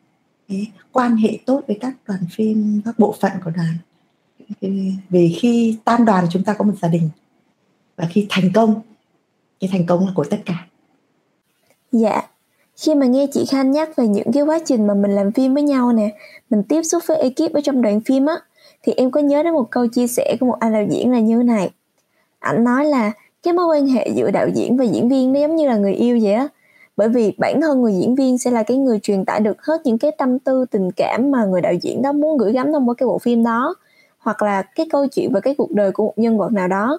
Thế, 0.49 0.65
quan 0.93 1.17
hệ 1.17 1.39
tốt 1.47 1.63
với 1.67 1.79
các 1.81 1.95
đoàn 2.07 2.21
phim 2.31 2.81
các 2.85 2.99
bộ 2.99 3.15
phận 3.21 3.33
của 3.45 3.51
đoàn 3.51 3.75
vì 5.11 5.39
khi 5.41 5.77
tan 5.85 6.05
đoàn 6.05 6.27
chúng 6.31 6.45
ta 6.45 6.55
có 6.55 6.65
một 6.65 6.75
gia 6.83 6.89
đình. 6.89 7.11
Và 7.97 8.07
khi 8.11 8.27
thành 8.31 8.51
công, 8.55 8.81
cái 9.61 9.71
thành 9.73 9.87
công 9.87 10.07
là 10.07 10.13
của 10.15 10.25
tất 10.25 10.39
cả. 10.45 10.67
Dạ. 11.93 12.23
Khi 12.77 12.95
mà 12.95 13.07
nghe 13.07 13.27
chị 13.33 13.45
Khanh 13.51 13.71
nhắc 13.71 13.97
về 13.97 14.09
những 14.09 14.33
cái 14.33 14.43
quá 14.43 14.59
trình 14.65 14.87
mà 14.87 14.95
mình 14.95 15.11
làm 15.11 15.33
phim 15.33 15.55
với 15.55 15.63
nhau 15.63 15.93
nè, 15.93 16.17
mình 16.51 16.63
tiếp 16.63 16.83
xúc 16.83 17.03
với 17.07 17.17
ekip 17.17 17.53
ở 17.53 17.61
trong 17.61 17.83
đoàn 17.83 18.01
phim 18.01 18.27
á, 18.27 18.35
thì 18.83 18.93
em 18.97 19.11
có 19.11 19.21
nhớ 19.21 19.43
đến 19.43 19.53
một 19.53 19.71
câu 19.71 19.87
chia 19.87 20.07
sẻ 20.07 20.37
của 20.41 20.47
một 20.47 20.57
anh 20.61 20.73
đạo 20.73 20.85
diễn 20.91 21.13
là 21.13 21.21
như 21.21 21.37
thế 21.37 21.45
này. 21.45 21.71
Ảnh 22.39 22.65
nói 22.65 22.85
là, 22.85 23.13
cái 23.43 23.55
mối 23.55 23.67
quan 23.67 23.87
hệ 23.87 24.11
giữa 24.15 24.31
đạo 24.31 24.49
diễn 24.55 24.77
và 24.77 24.85
diễn 24.85 25.09
viên 25.09 25.33
nó 25.33 25.41
giống 25.41 25.57
như 25.57 25.69
là 25.69 25.77
người 25.77 25.95
yêu 25.95 26.19
vậy 26.23 26.33
á. 26.33 26.49
Bởi 26.97 27.09
vì 27.09 27.35
bản 27.39 27.61
thân 27.61 27.83
người 27.83 27.93
diễn 27.93 28.15
viên 28.15 28.39
sẽ 28.39 28.51
là 28.51 28.63
cái 28.63 28.77
người 28.77 28.99
truyền 28.99 29.25
tải 29.25 29.41
được 29.41 29.63
hết 29.63 29.81
những 29.85 29.99
cái 29.99 30.11
tâm 30.19 30.39
tư, 30.39 30.65
tình 30.71 30.91
cảm 30.91 31.31
mà 31.31 31.45
người 31.45 31.61
đạo 31.61 31.75
diễn 31.83 32.03
đó 32.03 32.13
muốn 32.13 32.39
gửi 32.39 32.53
gắm 32.53 32.73
thông 32.73 32.89
qua 32.89 32.95
cái 32.95 33.07
bộ 33.07 33.19
phim 33.19 33.45
đó 33.45 33.75
hoặc 34.21 34.43
là 34.43 34.63
cái 34.63 34.87
câu 34.91 35.07
chuyện 35.07 35.33
và 35.33 35.41
cái 35.41 35.55
cuộc 35.59 35.71
đời 35.71 35.93
của 35.93 36.05
một 36.05 36.15
nhân 36.17 36.39
vật 36.39 36.53
nào 36.53 36.69
đó. 36.69 36.99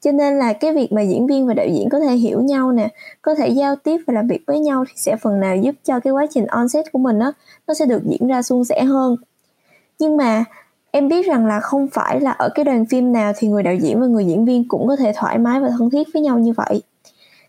Cho 0.00 0.12
nên 0.12 0.38
là 0.38 0.52
cái 0.52 0.72
việc 0.72 0.92
mà 0.92 1.02
diễn 1.02 1.26
viên 1.26 1.46
và 1.46 1.54
đạo 1.54 1.66
diễn 1.66 1.88
có 1.88 2.00
thể 2.00 2.12
hiểu 2.12 2.40
nhau 2.40 2.72
nè, 2.72 2.88
có 3.22 3.34
thể 3.34 3.48
giao 3.48 3.76
tiếp 3.76 4.00
và 4.06 4.14
làm 4.14 4.28
việc 4.28 4.40
với 4.46 4.60
nhau 4.60 4.84
thì 4.88 4.92
sẽ 4.96 5.16
phần 5.16 5.40
nào 5.40 5.56
giúp 5.56 5.74
cho 5.84 6.00
cái 6.00 6.12
quá 6.12 6.26
trình 6.30 6.46
on 6.46 6.68
set 6.68 6.92
của 6.92 6.98
mình 6.98 7.18
á, 7.18 7.32
nó 7.66 7.74
sẽ 7.74 7.86
được 7.86 8.02
diễn 8.04 8.28
ra 8.28 8.42
suôn 8.42 8.64
sẻ 8.64 8.84
hơn. 8.84 9.16
Nhưng 9.98 10.16
mà 10.16 10.44
em 10.90 11.08
biết 11.08 11.26
rằng 11.26 11.46
là 11.46 11.60
không 11.60 11.88
phải 11.92 12.20
là 12.20 12.30
ở 12.30 12.48
cái 12.54 12.64
đoàn 12.64 12.86
phim 12.86 13.12
nào 13.12 13.32
thì 13.36 13.48
người 13.48 13.62
đạo 13.62 13.74
diễn 13.74 14.00
và 14.00 14.06
người 14.06 14.24
diễn 14.24 14.44
viên 14.44 14.68
cũng 14.68 14.88
có 14.88 14.96
thể 14.96 15.12
thoải 15.16 15.38
mái 15.38 15.60
và 15.60 15.68
thân 15.78 15.90
thiết 15.90 16.08
với 16.12 16.22
nhau 16.22 16.38
như 16.38 16.52
vậy. 16.52 16.82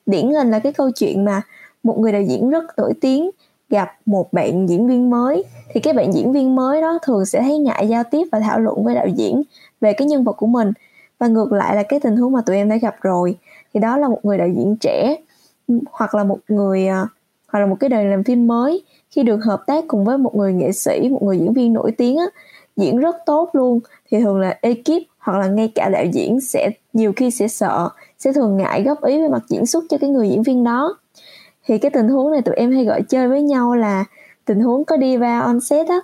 Điển 0.05 0.29
hình 0.29 0.51
là 0.51 0.59
cái 0.59 0.73
câu 0.73 0.91
chuyện 0.91 1.25
mà 1.25 1.41
một 1.83 1.99
người 1.99 2.11
đạo 2.11 2.21
diễn 2.21 2.49
rất 2.49 2.63
nổi 2.77 2.93
tiếng 3.01 3.29
gặp 3.73 3.97
một 4.05 4.33
bạn 4.33 4.69
diễn 4.69 4.87
viên 4.87 5.09
mới 5.09 5.43
thì 5.73 5.79
cái 5.79 5.93
bạn 5.93 6.13
diễn 6.13 6.31
viên 6.31 6.55
mới 6.55 6.81
đó 6.81 6.99
thường 7.03 7.25
sẽ 7.25 7.41
thấy 7.41 7.57
ngại 7.57 7.87
giao 7.87 8.03
tiếp 8.11 8.27
và 8.31 8.39
thảo 8.39 8.59
luận 8.59 8.83
với 8.83 8.95
đạo 8.95 9.07
diễn 9.07 9.41
về 9.81 9.93
cái 9.93 10.07
nhân 10.07 10.23
vật 10.23 10.33
của 10.33 10.47
mình. 10.47 10.71
Và 11.19 11.27
ngược 11.27 11.51
lại 11.51 11.75
là 11.75 11.83
cái 11.83 11.99
tình 11.99 12.17
huống 12.17 12.31
mà 12.31 12.41
tụi 12.45 12.55
em 12.55 12.69
đã 12.69 12.75
gặp 12.75 12.95
rồi 13.01 13.35
thì 13.73 13.79
đó 13.79 13.97
là 13.97 14.07
một 14.07 14.19
người 14.23 14.37
đạo 14.37 14.47
diễn 14.47 14.75
trẻ 14.75 15.15
hoặc 15.91 16.15
là 16.15 16.23
một 16.23 16.39
người 16.47 16.87
à, 16.87 17.07
hoặc 17.47 17.59
là 17.59 17.65
một 17.65 17.75
cái 17.79 17.89
đời 17.89 18.05
làm 18.05 18.23
phim 18.23 18.47
mới. 18.47 18.83
Khi 19.09 19.23
được 19.23 19.37
hợp 19.37 19.63
tác 19.67 19.83
cùng 19.87 20.05
với 20.05 20.17
một 20.17 20.35
người 20.35 20.53
nghệ 20.53 20.71
sĩ 20.71 21.09
một 21.09 21.23
người 21.23 21.39
diễn 21.39 21.53
viên 21.53 21.73
nổi 21.73 21.91
tiếng 21.91 22.17
á, 22.17 22.25
diễn 22.75 22.97
rất 22.97 23.15
tốt 23.25 23.49
luôn. 23.53 23.79
Thì 24.11 24.19
thường 24.19 24.39
là 24.39 24.57
ekip 24.61 25.03
hoặc 25.19 25.37
là 25.37 25.47
ngay 25.47 25.71
cả 25.75 25.89
đạo 25.89 26.05
diễn 26.13 26.41
sẽ 26.41 26.69
nhiều 26.93 27.13
khi 27.15 27.31
sẽ 27.31 27.47
sợ 27.47 27.89
sẽ 28.19 28.33
thường 28.33 28.57
ngại 28.57 28.83
góp 28.83 29.03
ý 29.03 29.21
về 29.21 29.27
mặt 29.27 29.43
diễn 29.49 29.65
xuất 29.65 29.83
cho 29.89 29.97
cái 29.97 30.09
người 30.09 30.29
diễn 30.29 30.43
viên 30.43 30.63
đó 30.63 30.97
thì 31.65 31.77
cái 31.77 31.91
tình 31.91 32.09
huống 32.09 32.31
này 32.31 32.41
tụi 32.41 32.55
em 32.55 32.71
hay 32.71 32.85
gọi 32.85 33.01
chơi 33.01 33.27
với 33.27 33.41
nhau 33.41 33.75
là 33.75 34.05
tình 34.45 34.59
huống 34.59 34.85
có 34.85 34.97
đi 34.97 35.17
va 35.17 35.39
on 35.39 35.59
set 35.59 35.87
á. 35.87 35.99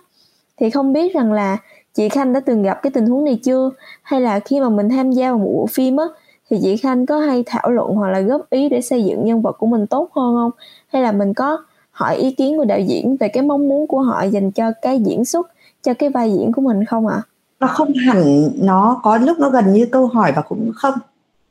Thì 0.58 0.70
không 0.70 0.94
biết 0.94 1.14
rằng 1.14 1.34
là 1.34 1.58
chị 1.94 2.10
Khanh 2.10 2.34
đã 2.34 2.40
từng 2.40 2.64
gặp 2.64 2.80
cái 2.84 2.92
tình 2.92 3.06
huống 3.06 3.26
này 3.26 3.40
chưa? 3.44 3.70
Hay 4.04 4.22
là 4.22 4.40
khi 4.40 4.60
mà 4.60 4.70
mình 4.70 4.90
tham 4.90 5.12
gia 5.12 5.30
vào 5.30 5.40
một 5.40 5.52
bộ 5.56 5.68
phim 5.68 5.98
á, 5.98 6.06
thì 6.50 6.58
chị 6.62 6.78
Khanh 6.78 7.06
có 7.06 7.20
hay 7.20 7.44
thảo 7.46 7.72
luận 7.72 7.96
hoặc 7.96 8.10
là 8.10 8.20
góp 8.20 8.50
ý 8.50 8.70
để 8.70 8.82
xây 8.82 9.06
dựng 9.06 9.26
nhân 9.26 9.42
vật 9.42 9.56
của 9.60 9.68
mình 9.68 9.88
tốt 9.88 10.10
hơn 10.16 10.36
không? 10.36 10.52
Hay 10.88 11.02
là 11.02 11.12
mình 11.12 11.34
có 11.34 11.58
hỏi 11.92 12.16
ý 12.16 12.32
kiến 12.32 12.58
của 12.58 12.66
đạo 12.66 12.80
diễn 12.80 13.18
về 13.20 13.28
cái 13.28 13.44
mong 13.44 13.70
muốn 13.70 13.88
của 13.88 14.02
họ 14.02 14.24
dành 14.24 14.52
cho 14.52 14.72
cái 14.82 15.00
diễn 15.00 15.26
xuất, 15.26 15.52
cho 15.84 15.94
cái 15.94 16.10
vai 16.10 16.32
diễn 16.32 16.52
của 16.52 16.62
mình 16.62 16.86
không 16.86 17.08
ạ? 17.08 17.16
À? 17.16 17.30
nó 17.60 17.68
không 17.68 17.94
hẳn, 17.94 18.50
nó 18.56 19.00
có 19.04 19.18
lúc 19.18 19.40
nó 19.40 19.50
gần 19.50 19.74
như 19.74 19.86
câu 19.92 20.08
hỏi 20.08 20.34
và 20.36 20.42
cũng 20.42 20.72
không 20.76 20.94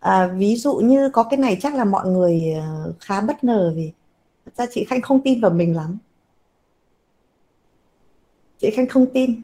à, 0.01 0.27
ví 0.27 0.57
dụ 0.57 0.77
như 0.77 1.11
có 1.11 1.23
cái 1.23 1.39
này 1.39 1.59
chắc 1.61 1.75
là 1.75 1.85
mọi 1.85 2.09
người 2.09 2.53
ờ, 2.53 2.93
khá 3.01 3.21
bất 3.21 3.45
ngờ 3.45 3.73
vì 3.77 3.93
ra 4.57 4.67
chị 4.73 4.85
khanh 4.85 5.01
không 5.01 5.21
tin 5.21 5.41
vào 5.41 5.51
mình 5.51 5.77
lắm. 5.77 5.99
Chị 8.59 8.71
khanh 8.71 8.89
không 8.89 9.07
tin. 9.15 9.43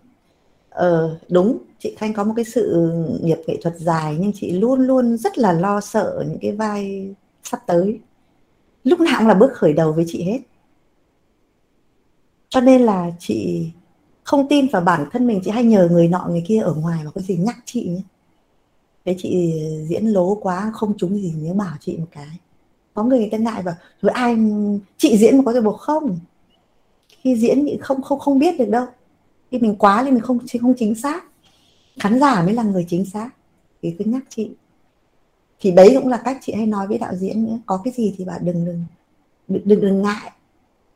Ờ 0.70 1.18
đúng 1.28 1.58
chị 1.78 1.94
khanh 1.98 2.12
có 2.12 2.24
một 2.24 2.32
cái 2.36 2.44
sự 2.44 2.92
nghiệp 3.22 3.38
nghệ 3.46 3.56
thuật 3.62 3.76
dài 3.78 4.16
nhưng 4.20 4.32
chị 4.34 4.50
luôn 4.52 4.80
luôn 4.80 5.16
rất 5.16 5.38
là 5.38 5.52
lo 5.52 5.80
sợ 5.80 6.24
những 6.28 6.38
cái 6.40 6.52
vai 6.52 7.14
sắp 7.42 7.62
tới. 7.66 8.00
Lúc 8.84 9.00
nào 9.00 9.14
cũng 9.18 9.28
là 9.28 9.34
bước 9.34 9.52
khởi 9.54 9.72
đầu 9.72 9.92
với 9.92 10.04
chị 10.08 10.22
hết. 10.22 10.38
Cho 12.48 12.60
nên 12.60 12.82
là 12.82 13.10
chị 13.18 13.70
không 14.24 14.48
tin 14.48 14.66
vào 14.68 14.82
bản 14.82 15.08
thân 15.12 15.26
mình 15.26 15.40
chị 15.44 15.50
hay 15.50 15.64
nhờ 15.64 15.88
người 15.90 16.08
nọ 16.08 16.26
người 16.30 16.44
kia 16.46 16.60
ở 16.60 16.74
ngoài 16.74 17.00
mà 17.04 17.10
có 17.10 17.20
gì 17.20 17.36
nhắc 17.36 17.56
chị 17.64 17.88
nhé 17.88 18.02
thế 19.04 19.14
chị 19.18 19.62
diễn 19.88 20.06
lố 20.06 20.34
quá, 20.34 20.70
không 20.74 20.96
trúng 20.96 21.18
gì 21.18 21.32
nhớ 21.36 21.54
bảo 21.54 21.76
chị 21.80 21.96
một 21.96 22.06
cái. 22.10 22.38
Có 22.94 23.04
người 23.04 23.18
người 23.18 23.28
ta 23.32 23.38
ngại 23.38 23.62
và 23.62 23.76
rồi 24.02 24.12
ai, 24.12 24.36
chị 24.98 25.16
diễn 25.16 25.36
mà 25.36 25.42
có 25.46 25.52
thể 25.52 25.60
buộc 25.60 25.80
không? 25.80 26.18
Khi 27.08 27.36
diễn 27.36 27.64
thì 27.66 27.78
không 27.80 28.02
không 28.02 28.18
không 28.18 28.38
biết 28.38 28.58
được 28.58 28.68
đâu. 28.68 28.86
Khi 29.50 29.58
mình 29.58 29.76
quá 29.76 30.02
thì 30.04 30.10
mình 30.10 30.20
không 30.20 30.38
không 30.60 30.74
chính 30.76 30.94
xác. 30.94 31.24
Khán 32.00 32.20
giả 32.20 32.42
mới 32.42 32.54
là 32.54 32.62
người 32.62 32.86
chính 32.88 33.04
xác. 33.04 33.30
Thì 33.82 33.94
cứ 33.98 34.04
nhắc 34.04 34.22
chị. 34.28 34.50
Thì 35.60 35.70
đấy 35.70 35.92
cũng 35.94 36.08
là 36.08 36.16
cách 36.16 36.38
chị 36.42 36.52
hay 36.52 36.66
nói 36.66 36.86
với 36.86 36.98
đạo 36.98 37.14
diễn 37.16 37.44
nữa. 37.44 37.58
Có 37.66 37.80
cái 37.84 37.94
gì 37.96 38.14
thì 38.18 38.24
bảo 38.24 38.38
đừng 38.42 38.64
đừng 38.64 38.84
đừng 39.64 39.80
đừng 39.80 40.02
ngại. 40.02 40.30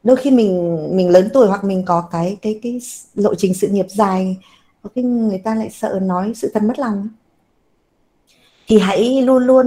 Đôi 0.03 0.17
khi 0.17 0.31
mình 0.31 0.79
mình 0.97 1.09
lớn 1.11 1.29
tuổi 1.35 1.49
hoặc 1.49 1.65
mình 1.65 1.83
có 1.87 2.09
cái 2.11 2.37
cái 2.43 2.61
cái 2.63 2.81
lộ 3.15 3.35
trình 3.35 3.55
sự 3.55 3.69
nghiệp 3.69 3.87
dài, 3.89 4.37
có 4.83 4.91
cái 4.95 5.05
người 5.05 5.39
ta 5.39 5.55
lại 5.55 5.71
sợ 5.71 6.01
nói 6.03 6.33
sự 6.35 6.51
thật 6.55 6.63
mất 6.63 6.79
lòng 6.79 7.09
thì 8.69 8.79
hãy 8.79 9.23
luôn 9.23 9.47
luôn 9.47 9.67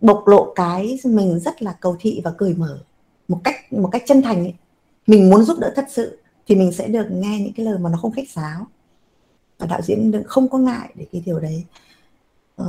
bộc 0.00 0.28
lộ 0.28 0.52
cái 0.54 0.98
mình 1.04 1.40
rất 1.40 1.62
là 1.62 1.72
cầu 1.80 1.96
thị 2.00 2.20
và 2.24 2.30
cởi 2.30 2.54
mở. 2.54 2.78
Một 3.28 3.40
cách 3.44 3.72
một 3.72 3.88
cách 3.92 4.02
chân 4.06 4.22
thành 4.22 4.38
ấy. 4.38 4.54
mình 5.06 5.30
muốn 5.30 5.42
giúp 5.42 5.58
đỡ 5.58 5.72
thật 5.76 5.84
sự 5.90 6.18
thì 6.46 6.54
mình 6.54 6.72
sẽ 6.72 6.88
được 6.88 7.06
nghe 7.10 7.40
những 7.40 7.52
cái 7.52 7.66
lời 7.66 7.78
mà 7.78 7.90
nó 7.90 7.98
không 7.98 8.12
khách 8.12 8.30
sáo. 8.30 8.66
Và 9.58 9.66
đạo 9.66 9.80
diễn 9.82 10.10
đừng 10.10 10.24
không 10.24 10.48
có 10.48 10.58
ngại 10.58 10.92
để 10.94 11.06
cái 11.12 11.22
điều 11.26 11.40
đấy. 11.40 11.64
Uh, 12.62 12.68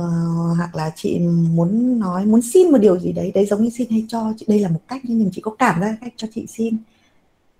hoặc 0.56 0.74
là 0.74 0.92
chị 0.96 1.18
muốn 1.54 1.98
nói 1.98 2.26
muốn 2.26 2.42
xin 2.42 2.70
một 2.72 2.78
điều 2.78 2.98
gì 2.98 3.12
đấy 3.12 3.32
đấy 3.34 3.46
giống 3.46 3.64
như 3.64 3.70
xin 3.70 3.90
hay 3.90 4.04
cho 4.08 4.32
chị 4.36 4.46
đây 4.48 4.60
là 4.60 4.68
một 4.68 4.80
cách 4.88 5.02
nhưng 5.04 5.30
chị 5.32 5.40
có 5.40 5.50
cảm 5.58 5.80
ra 5.80 5.96
cách 6.00 6.14
cho 6.16 6.28
chị 6.34 6.46
xin. 6.46 6.76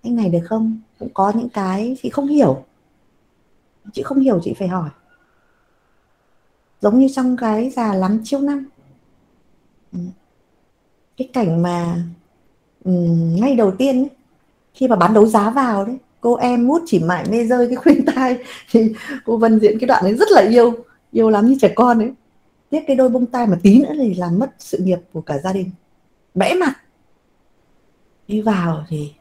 Anh 0.03 0.15
này 0.15 0.29
được 0.29 0.43
không? 0.45 0.79
Cũng 0.99 1.09
có 1.13 1.31
những 1.35 1.49
cái 1.49 1.97
chị 2.03 2.09
không 2.09 2.27
hiểu. 2.27 2.63
Chị 3.93 4.03
không 4.03 4.19
hiểu 4.19 4.39
chị 4.43 4.53
phải 4.59 4.67
hỏi 4.67 4.89
giống 6.85 6.99
như 6.99 7.07
trong 7.13 7.37
cái 7.37 7.69
già 7.69 7.93
lắm 7.93 8.21
chiêu 8.23 8.39
năm. 8.39 8.65
Ừ. 9.93 9.99
Cái 11.17 11.29
cảnh 11.33 11.61
mà 11.61 12.03
um, 12.83 13.35
ngay 13.35 13.55
đầu 13.55 13.71
tiên 13.71 13.95
ấy, 13.95 14.09
khi 14.73 14.87
mà 14.87 14.95
bán 14.95 15.13
đấu 15.13 15.25
giá 15.27 15.49
vào 15.49 15.85
đấy 15.85 15.97
cô 16.21 16.35
em 16.35 16.67
mút 16.67 16.81
chỉ 16.85 16.99
mải 16.99 17.25
mê 17.29 17.45
rơi 17.45 17.67
cái 17.67 17.75
khuyên 17.83 18.05
tai 18.05 18.37
thì 18.71 18.93
cô 19.25 19.37
Vân 19.37 19.59
diễn 19.59 19.79
cái 19.79 19.87
đoạn 19.87 20.03
ấy 20.03 20.15
rất 20.15 20.31
là 20.31 20.41
yêu 20.41 20.75
yêu 21.11 21.29
lắm 21.29 21.47
như 21.47 21.57
trẻ 21.61 21.73
con 21.75 21.99
ấy. 21.99 22.11
Tiếc 22.69 22.83
cái 22.87 22.95
đôi 22.95 23.09
bông 23.09 23.25
tai 23.25 23.47
mà 23.47 23.59
tí 23.63 23.79
nữa 23.79 23.93
thì 23.97 24.13
làm 24.13 24.39
mất 24.39 24.55
sự 24.59 24.77
nghiệp 24.77 24.99
của 25.13 25.21
cả 25.21 25.37
gia 25.37 25.53
đình. 25.53 25.71
Bẽ 26.35 26.53
mặt. 26.53 26.73
Đi 28.27 28.41
vào 28.41 28.85
thì 28.89 29.13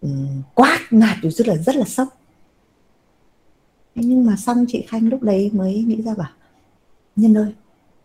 um, 0.00 0.42
quát 0.54 0.78
nạt 0.90 1.16
thì 1.22 1.30
rất 1.30 1.48
là 1.48 1.56
rất 1.56 1.76
là 1.76 1.84
sốc. 1.84 2.08
Nhưng 3.94 4.26
mà 4.26 4.36
xong 4.36 4.64
chị 4.68 4.84
khanh 4.88 5.08
lúc 5.08 5.22
đấy 5.22 5.50
mới 5.54 5.84
nghĩ 5.86 6.02
ra 6.02 6.14
bảo 6.14 6.30
nhân 7.16 7.36
ơi, 7.38 7.52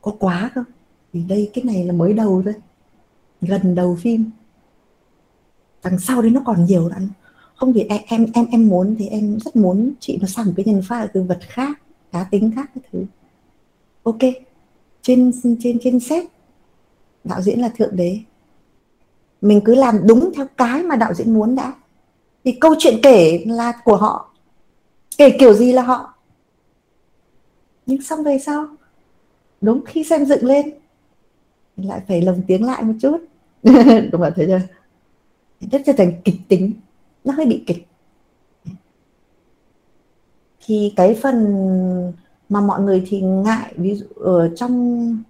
có 0.02 0.13
quá 0.20 0.52
không? 0.56 0.65
Vì 1.13 1.24
đây, 1.24 1.52
cái 1.54 1.63
này 1.63 1.84
là 1.84 1.93
mới 1.93 2.13
đầu 2.13 2.41
thôi. 2.46 2.54
Gần 3.41 3.76
đầu 3.76 3.98
phim. 4.02 4.30
Đằng 5.84 6.00
sau 6.00 6.22
đấy 6.22 6.32
nó 6.32 6.41
còn 6.46 6.65
nhiều 6.65 6.88
lắm. 6.88 7.10
Không 7.56 7.74
vì 7.74 7.82
em 7.82 8.02
em 8.08 8.26
em 8.34 8.46
em 8.52 8.67
muốn 8.67 8.96
thì 9.00 9.08
em 9.08 9.39
rất 9.39 9.56
muốn 9.56 9.93
chị 10.00 10.17
nó 10.22 10.28
sang 10.28 10.54
cái 10.58 10.65
nhân 10.65 10.82
pha 10.88 11.08
từ 11.13 11.24
vật 11.24 11.39
khác, 11.41 11.82
cá 12.12 12.24
tính 12.24 12.52
khác 12.56 12.72
cái 12.76 12.84
thứ. 12.91 13.06
Ok, 14.04 14.20
trên 15.02 15.32
trên 15.60 15.80
trên 15.82 16.00
set, 16.00 16.28
đạo 17.24 17.41
diễn 17.41 17.62
là 17.62 17.70
thượng 17.70 17.96
đế. 17.96 18.20
Mình 19.41 19.62
cứ 19.65 19.76
làm 19.76 20.08
đúng 20.08 20.32
theo 20.36 20.46
cái 20.58 20.84
mà 20.84 20.96
đạo 20.96 21.13
diễn 21.13 21.34
muốn 21.34 21.56
đã. 21.56 21.74
Thì 22.43 22.52
câu 22.52 22.76
chuyện 22.80 23.00
kể 23.04 23.43
là 23.48 23.74
của 23.84 23.98
họ, 23.98 24.34
kể 25.17 25.38
kiểu 25.39 25.54
gì 25.54 25.72
là 25.72 25.82
họ? 25.82 26.13
Nhưng 27.86 28.02
xong 28.02 28.24
về 28.24 28.39
sau 28.39 28.67
đúng 29.62 29.86
khi 29.86 30.04
xem 30.04 30.26
dựng 30.26 30.46
lên 30.46 30.74
lại 31.78 32.02
phải 32.08 32.22
lồng 32.22 32.41
tiếng 32.48 32.65
lại 32.65 32.84
một 32.84 32.93
chút. 33.02 33.17
Đúng 34.12 34.22
không 34.22 34.34
thấy 34.36 34.46
chưa 34.48 34.60
rất 35.72 35.82
trở 35.86 35.93
thành 35.98 36.13
kịch 36.24 36.36
tính 36.48 36.74
nó 37.24 37.34
hơi 37.34 37.46
bị 37.46 37.63
kịch. 37.67 37.88
Thì 40.65 40.93
cái 40.96 41.15
phần 41.22 42.13
mà 42.50 42.62
mọi 42.62 42.82
người 42.82 43.04
thì 43.08 43.22
ngại 43.22 43.74
ví 43.76 43.96
dụ 43.96 44.06
ở 44.15 44.56
trong 44.56 45.24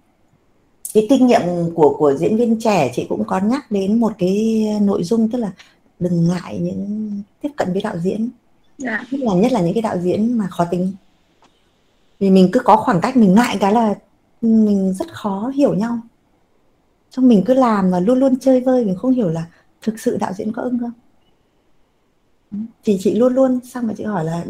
cái 0.94 1.06
kinh 1.10 1.26
nghiệm 1.26 1.40
của 1.74 1.96
của 1.98 2.14
diễn 2.14 2.36
viên 2.36 2.60
trẻ 2.60 2.90
chị 2.94 3.06
cũng 3.08 3.24
có 3.24 3.40
nhắc 3.40 3.70
đến 3.70 4.00
một 4.00 4.12
cái 4.18 4.66
nội 4.82 5.02
dung 5.02 5.30
tức 5.30 5.38
là 5.38 5.52
đừng 5.98 6.28
ngại 6.28 6.58
những 6.58 7.12
tiếp 7.40 7.50
cận 7.56 7.72
với 7.72 7.82
đạo 7.82 7.98
diễn. 7.98 8.30
Dạ. 8.78 9.06
nhất 9.10 9.20
là 9.20 9.34
nhất 9.34 9.52
là 9.52 9.60
những 9.60 9.74
cái 9.74 9.82
đạo 9.82 9.98
diễn 9.98 10.38
mà 10.38 10.46
khó 10.46 10.64
tính. 10.64 10.92
Vì 12.20 12.30
mình 12.30 12.48
cứ 12.52 12.60
có 12.60 12.76
khoảng 12.76 13.00
cách 13.00 13.16
mình 13.16 13.34
ngại 13.34 13.56
cái 13.60 13.72
là 13.72 13.94
mình 14.40 14.92
rất 14.92 15.14
khó 15.14 15.48
hiểu 15.54 15.74
nhau. 15.74 16.00
Trong 17.10 17.28
mình 17.28 17.42
cứ 17.46 17.54
làm 17.54 17.90
và 17.90 18.00
luôn 18.00 18.18
luôn 18.18 18.38
chơi 18.38 18.60
vơi 18.60 18.84
mình 18.84 18.96
không 18.96 19.12
hiểu 19.12 19.28
là 19.28 19.46
thực 19.82 20.00
sự 20.00 20.16
đạo 20.16 20.32
diễn 20.32 20.52
có 20.52 20.62
ưng 20.62 20.78
không. 20.78 20.92
Thì 22.84 22.98
chị 23.00 23.14
luôn 23.14 23.34
luôn 23.34 23.60
xong 23.64 23.86
mà 23.86 23.94
chị 23.96 24.04
hỏi 24.04 24.24
là 24.24 24.44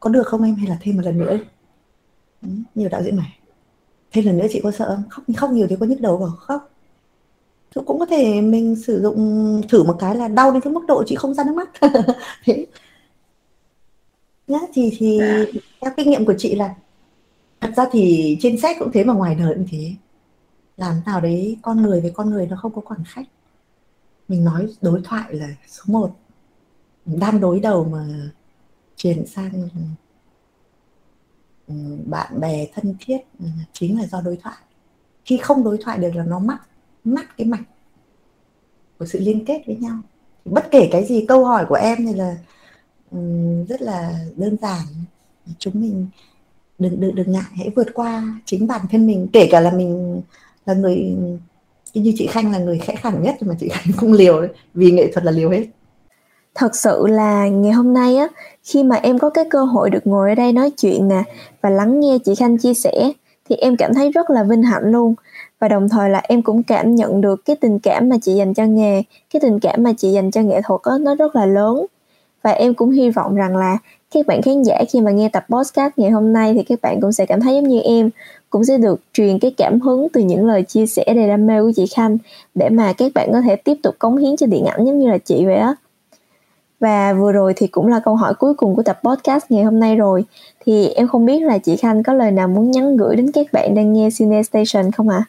có 0.00 0.10
được 0.10 0.26
không 0.26 0.42
em 0.42 0.54
hay 0.54 0.68
là 0.68 0.78
thêm 0.80 0.96
một 0.96 1.02
lần 1.04 1.18
nữa? 1.18 1.38
Nhiều 2.74 2.88
đạo 2.88 3.02
diễn 3.02 3.16
này 3.16 3.38
thêm 4.12 4.26
lần 4.26 4.38
nữa 4.38 4.46
chị 4.50 4.60
có 4.62 4.70
sợ 4.70 4.96
không? 4.96 5.02
Khóc 5.10 5.24
khóc 5.36 5.50
nhiều 5.50 5.66
thì 5.70 5.76
có 5.80 5.86
nhức 5.86 6.00
đầu 6.00 6.18
không 6.18 6.36
khóc. 6.38 6.70
Thì 7.74 7.82
cũng 7.86 7.98
có 7.98 8.06
thể 8.06 8.40
mình 8.40 8.76
sử 8.76 9.02
dụng 9.02 9.62
thử 9.68 9.82
một 9.82 9.96
cái 9.98 10.16
là 10.16 10.28
đau 10.28 10.52
đến 10.52 10.60
cái 10.60 10.72
mức 10.72 10.84
độ 10.88 11.04
chị 11.06 11.14
không 11.14 11.34
ra 11.34 11.44
nước 11.44 11.54
mắt. 11.54 11.70
Thế. 12.44 12.66
Nhá 14.46 14.58
thì 14.74 14.92
thì 14.98 15.18
à. 15.18 15.44
theo 15.80 15.92
kinh 15.96 16.10
nghiệm 16.10 16.24
của 16.24 16.34
chị 16.38 16.54
là 16.54 16.74
thật 17.62 17.70
ra 17.76 17.86
thì 17.92 18.36
trên 18.40 18.60
sách 18.60 18.76
cũng 18.78 18.92
thế 18.92 19.04
mà 19.04 19.14
ngoài 19.14 19.34
đời 19.34 19.54
cũng 19.54 19.66
thế. 19.70 19.94
Làm 20.76 21.00
nào 21.06 21.20
đấy 21.20 21.56
con 21.62 21.82
người 21.82 22.00
với 22.00 22.10
con 22.10 22.30
người 22.30 22.46
nó 22.46 22.56
không 22.56 22.72
có 22.74 22.82
khoảng 22.84 23.04
khách 23.04 23.26
mình 24.28 24.44
nói 24.44 24.68
đối 24.80 25.00
thoại 25.04 25.34
là 25.34 25.48
số 25.68 25.82
1 25.86 26.10
đang 27.04 27.40
đối 27.40 27.60
đầu 27.60 27.84
mà 27.84 28.06
chuyển 28.96 29.26
sang 29.26 29.68
ừ, 31.66 31.74
bạn 32.06 32.40
bè 32.40 32.66
thân 32.74 32.94
thiết 33.00 33.18
ừ, 33.38 33.46
chính 33.72 33.98
là 34.00 34.06
do 34.06 34.20
đối 34.20 34.36
thoại. 34.36 34.56
Khi 35.24 35.36
không 35.36 35.64
đối 35.64 35.78
thoại 35.78 35.98
được 35.98 36.14
là 36.14 36.24
nó 36.24 36.38
mắc 36.38 36.60
mắc 37.04 37.36
cái 37.36 37.46
mạch 37.46 37.64
của 38.98 39.06
sự 39.06 39.18
liên 39.18 39.44
kết 39.44 39.62
với 39.66 39.76
nhau. 39.76 39.98
Bất 40.44 40.68
kể 40.70 40.88
cái 40.92 41.04
gì 41.04 41.26
câu 41.28 41.44
hỏi 41.44 41.66
của 41.68 41.74
em 41.74 42.06
thì 42.06 42.14
là 42.14 42.36
um, 43.10 43.64
rất 43.64 43.82
là 43.82 44.18
đơn 44.36 44.56
giản. 44.62 44.86
Chúng 45.58 45.80
mình 45.80 46.08
đừng 46.82 47.00
đừng 47.00 47.14
đừng 47.14 47.32
ngại 47.32 47.42
hãy 47.56 47.70
vượt 47.76 47.94
qua 47.94 48.22
chính 48.44 48.66
bản 48.66 48.80
thân 48.90 49.06
mình. 49.06 49.28
Kể 49.32 49.48
cả 49.50 49.60
là 49.60 49.70
mình 49.70 50.22
là 50.66 50.74
người 50.74 51.16
như 51.94 52.12
chị 52.16 52.26
khanh 52.26 52.52
là 52.52 52.58
người 52.58 52.78
khẽ 52.78 52.94
khẳng 52.96 53.22
nhất 53.22 53.34
mà 53.40 53.54
chị 53.60 53.68
khanh 53.68 53.92
không 53.96 54.12
liều 54.12 54.40
đấy 54.40 54.50
vì 54.74 54.90
nghệ 54.90 55.12
thuật 55.12 55.24
là 55.24 55.32
liều 55.32 55.50
hết. 55.50 55.66
Thật 56.54 56.76
sự 56.76 57.06
là 57.06 57.48
ngày 57.48 57.72
hôm 57.72 57.94
nay 57.94 58.16
á 58.16 58.28
khi 58.62 58.82
mà 58.82 58.96
em 58.96 59.18
có 59.18 59.30
cái 59.30 59.44
cơ 59.50 59.64
hội 59.64 59.90
được 59.90 60.06
ngồi 60.06 60.28
ở 60.28 60.34
đây 60.34 60.52
nói 60.52 60.70
chuyện 60.70 61.08
nè 61.08 61.22
và 61.60 61.70
lắng 61.70 62.00
nghe 62.00 62.18
chị 62.24 62.34
khanh 62.34 62.58
chia 62.58 62.74
sẻ 62.74 63.12
thì 63.48 63.56
em 63.56 63.76
cảm 63.76 63.94
thấy 63.94 64.10
rất 64.10 64.30
là 64.30 64.44
vinh 64.44 64.62
hạnh 64.62 64.82
luôn. 64.84 65.14
Và 65.58 65.68
đồng 65.68 65.88
thời 65.88 66.10
là 66.10 66.20
em 66.24 66.42
cũng 66.42 66.62
cảm 66.62 66.94
nhận 66.94 67.20
được 67.20 67.44
cái 67.44 67.56
tình 67.56 67.78
cảm 67.78 68.08
mà 68.08 68.16
chị 68.22 68.34
dành 68.34 68.54
cho 68.54 68.64
nghề 68.64 69.02
cái 69.32 69.40
tình 69.40 69.60
cảm 69.60 69.82
mà 69.82 69.92
chị 69.98 70.12
dành 70.12 70.30
cho 70.30 70.40
nghệ 70.40 70.60
thuật 70.64 70.80
đó, 70.84 70.98
nó 71.00 71.14
rất 71.14 71.36
là 71.36 71.46
lớn. 71.46 71.86
Và 72.42 72.50
em 72.50 72.74
cũng 72.74 72.90
hy 72.90 73.10
vọng 73.10 73.34
rằng 73.34 73.56
là 73.56 73.78
các 74.12 74.26
bạn 74.26 74.42
khán 74.42 74.62
giả 74.62 74.84
khi 74.92 75.00
mà 75.00 75.10
nghe 75.10 75.28
tập 75.28 75.44
podcast 75.48 75.92
ngày 75.96 76.10
hôm 76.10 76.32
nay 76.32 76.54
thì 76.54 76.62
các 76.62 76.78
bạn 76.82 77.00
cũng 77.00 77.12
sẽ 77.12 77.26
cảm 77.26 77.40
thấy 77.40 77.54
giống 77.54 77.68
như 77.68 77.80
em 77.80 78.10
cũng 78.50 78.64
sẽ 78.64 78.78
được 78.78 79.00
truyền 79.12 79.38
cái 79.38 79.50
cảm 79.56 79.80
hứng 79.80 80.08
từ 80.12 80.20
những 80.20 80.46
lời 80.46 80.62
chia 80.62 80.86
sẻ 80.86 81.04
đầy 81.16 81.28
đam 81.28 81.46
mê 81.46 81.62
của 81.62 81.72
chị 81.76 81.86
Khanh 81.96 82.18
để 82.54 82.68
mà 82.68 82.92
các 82.92 83.12
bạn 83.14 83.28
có 83.32 83.40
thể 83.40 83.56
tiếp 83.56 83.74
tục 83.82 83.94
cống 83.98 84.16
hiến 84.16 84.36
cho 84.36 84.46
điện 84.46 84.64
ảnh 84.64 84.86
giống 84.86 84.98
như 84.98 85.10
là 85.10 85.18
chị 85.18 85.46
vậy 85.46 85.56
á 85.56 85.74
và 86.80 87.12
vừa 87.12 87.32
rồi 87.32 87.52
thì 87.56 87.66
cũng 87.66 87.88
là 87.88 88.00
câu 88.04 88.16
hỏi 88.16 88.34
cuối 88.34 88.54
cùng 88.54 88.76
của 88.76 88.82
tập 88.82 89.00
podcast 89.04 89.44
ngày 89.48 89.64
hôm 89.64 89.80
nay 89.80 89.96
rồi 89.96 90.24
thì 90.64 90.88
em 90.88 91.08
không 91.08 91.26
biết 91.26 91.42
là 91.42 91.58
chị 91.58 91.76
Khanh 91.76 92.02
có 92.02 92.12
lời 92.12 92.30
nào 92.30 92.48
muốn 92.48 92.70
nhắn 92.70 92.96
gửi 92.96 93.16
đến 93.16 93.32
các 93.32 93.46
bạn 93.52 93.74
đang 93.74 93.92
nghe 93.92 94.08
Cine 94.18 94.42
Station 94.42 94.92
không 94.92 95.08
ạ? 95.08 95.24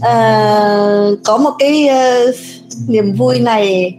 À? 0.00 0.10
À, 0.10 1.08
có 1.24 1.36
một 1.36 1.50
cái 1.58 1.88
uh, 2.28 2.34
niềm 2.88 3.12
vui 3.12 3.40
này 3.40 3.94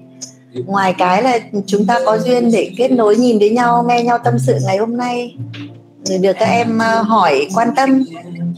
ngoài 0.53 0.95
cái 0.97 1.23
là 1.23 1.39
chúng 1.65 1.85
ta 1.85 1.99
có 2.05 2.17
duyên 2.17 2.51
để 2.51 2.71
kết 2.77 2.91
nối 2.91 3.15
nhìn 3.15 3.39
với 3.39 3.49
nhau 3.49 3.85
nghe 3.87 4.03
nhau 4.03 4.17
tâm 4.23 4.39
sự 4.39 4.55
ngày 4.65 4.77
hôm 4.77 4.97
nay. 4.97 5.35
Được 6.21 6.35
các 6.39 6.45
em 6.45 6.81
à, 6.81 6.95
hỏi 6.95 7.47
quan 7.55 7.69
tâm. 7.75 8.03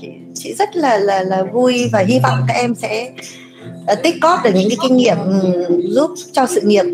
Chị, 0.02 0.08
chị 0.34 0.54
rất 0.54 0.76
là 0.76 0.98
là 0.98 1.24
là 1.24 1.44
vui 1.44 1.90
và 1.92 2.00
hy 2.00 2.20
vọng 2.20 2.40
các 2.48 2.54
em 2.54 2.76
sẽ 2.76 3.12
à, 3.88 3.96
tích 3.96 4.16
cóp 4.22 4.44
được 4.44 4.52
những 4.56 4.70
cái 4.70 4.78
kinh 4.84 4.98
nghiệm 4.98 5.18
ừ, 5.42 5.82
giúp 5.90 6.12
cho 6.32 6.46
sự 6.46 6.62
nghiệp 6.62 6.86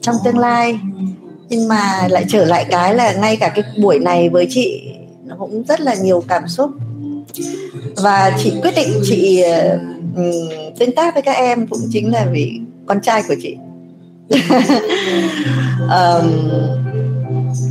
trong 0.00 0.16
tương 0.24 0.38
lai. 0.38 0.78
Nhưng 1.48 1.68
mà 1.68 2.08
lại 2.10 2.24
trở 2.28 2.44
lại 2.44 2.66
cái 2.70 2.94
là 2.94 3.12
ngay 3.12 3.36
cả 3.36 3.48
cái 3.48 3.64
buổi 3.82 3.98
này 3.98 4.28
với 4.28 4.46
chị 4.50 4.82
nó 5.24 5.36
cũng 5.38 5.64
rất 5.68 5.80
là 5.80 5.94
nhiều 5.94 6.24
cảm 6.28 6.48
xúc. 6.48 6.70
Và 7.96 8.36
chị 8.42 8.52
quyết 8.62 8.72
định 8.76 8.88
chị 9.04 9.44
uh, 9.44 10.78
tương 10.78 10.94
tác 10.94 11.14
với 11.14 11.22
các 11.22 11.36
em 11.36 11.66
cũng 11.66 11.80
chính 11.92 12.12
là 12.12 12.26
vì 12.32 12.60
con 12.86 13.00
trai 13.00 13.22
của 13.28 13.34
chị. 13.42 13.56
um, 15.80 16.50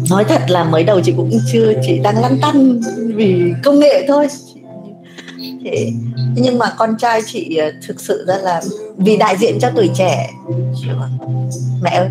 nói 0.10 0.24
thật 0.24 0.42
là 0.48 0.64
mới 0.64 0.84
đầu 0.84 1.02
chị 1.02 1.14
cũng 1.18 1.32
chưa 1.52 1.74
chị 1.86 2.00
đang 2.00 2.22
lăn 2.22 2.38
tăn 2.42 2.82
vì 3.16 3.54
công 3.64 3.80
nghệ 3.80 4.06
thôi. 4.08 4.28
Thế 5.64 5.92
nhưng 6.36 6.58
mà 6.58 6.74
con 6.78 6.98
trai 6.98 7.22
chị 7.26 7.56
ờ, 7.56 7.72
thực 7.88 8.02
sự 8.02 8.26
ra 8.28 8.38
là 8.38 8.62
vì 8.98 9.18
đại 9.18 9.38
diện 9.38 9.60
cho 9.62 9.70
tuổi 9.76 9.90
trẻ. 9.96 10.30
Mẹ 11.82 11.90
ơi 11.90 12.10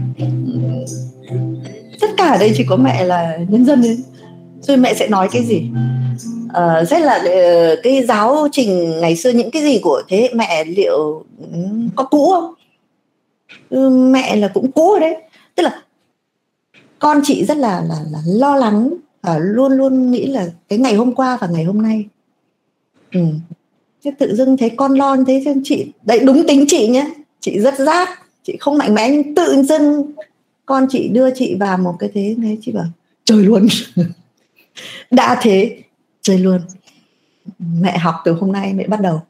tất 2.00 2.10
cả 2.16 2.36
đây 2.36 2.52
chỉ 2.56 2.64
có 2.68 2.76
mẹ 2.76 3.04
là 3.04 3.38
nhân 3.48 3.64
dân 3.64 3.82
đấy 3.82 3.98
rồi 4.62 4.76
mẹ 4.76 4.94
sẽ 4.94 5.08
nói 5.08 5.28
cái 5.32 5.44
gì? 5.44 5.70
À, 6.54 6.84
rất 6.84 7.00
là 7.00 7.22
ờ, 7.24 7.76
cái 7.82 8.04
giáo 8.04 8.48
trình 8.52 9.00
ngày 9.00 9.16
xưa 9.16 9.30
những 9.30 9.50
cái 9.50 9.62
gì 9.62 9.78
của 9.78 10.02
thế 10.08 10.20
hệ 10.20 10.30
mẹ 10.34 10.64
liệu 10.64 11.24
ừ, 11.52 11.58
có 11.96 12.04
cũ 12.04 12.30
không? 12.30 12.54
Ừ, 13.72 13.88
mẹ 13.88 14.36
là 14.36 14.48
cũng 14.48 14.72
cố 14.72 14.90
rồi 14.90 15.00
đấy. 15.00 15.16
Tức 15.54 15.62
là 15.62 15.82
con 16.98 17.20
chị 17.24 17.44
rất 17.44 17.56
là 17.56 17.80
là, 17.88 17.96
là 18.10 18.18
lo 18.26 18.56
lắng 18.56 18.90
và 19.22 19.38
luôn 19.38 19.72
luôn 19.72 20.10
nghĩ 20.10 20.26
là 20.26 20.46
cái 20.68 20.78
ngày 20.78 20.94
hôm 20.94 21.14
qua 21.14 21.38
và 21.40 21.46
ngày 21.46 21.64
hôm 21.64 21.82
nay. 21.82 22.06
Ừ. 23.12 23.20
Thế 24.04 24.10
tự 24.18 24.34
dưng 24.36 24.56
thấy 24.56 24.70
con 24.70 24.94
lo 24.94 25.14
như 25.14 25.24
thế 25.26 25.42
cho 25.44 25.52
chị 25.64 25.92
đấy 26.02 26.20
đúng 26.24 26.46
tính 26.48 26.64
chị 26.68 26.88
nhé 26.88 27.10
chị 27.40 27.60
rất 27.60 27.78
giác 27.78 28.08
chị 28.42 28.56
không 28.60 28.78
mạnh 28.78 28.94
mẽ 28.94 29.10
nhưng 29.10 29.34
tự 29.34 29.62
dưng 29.62 30.12
con 30.66 30.86
chị 30.90 31.08
đưa 31.08 31.34
chị 31.34 31.56
vào 31.60 31.78
một 31.78 31.96
cái 31.98 32.10
thế 32.14 32.36
thế 32.42 32.56
chị 32.62 32.72
bảo 32.72 32.86
trời 33.24 33.42
luôn. 33.42 33.66
Đã 35.10 35.38
thế 35.42 35.82
trời 36.22 36.38
luôn. 36.38 36.60
Mẹ 37.58 37.98
học 37.98 38.14
từ 38.24 38.32
hôm 38.32 38.52
nay 38.52 38.72
mẹ 38.74 38.86
bắt 38.86 39.00
đầu. 39.00 39.22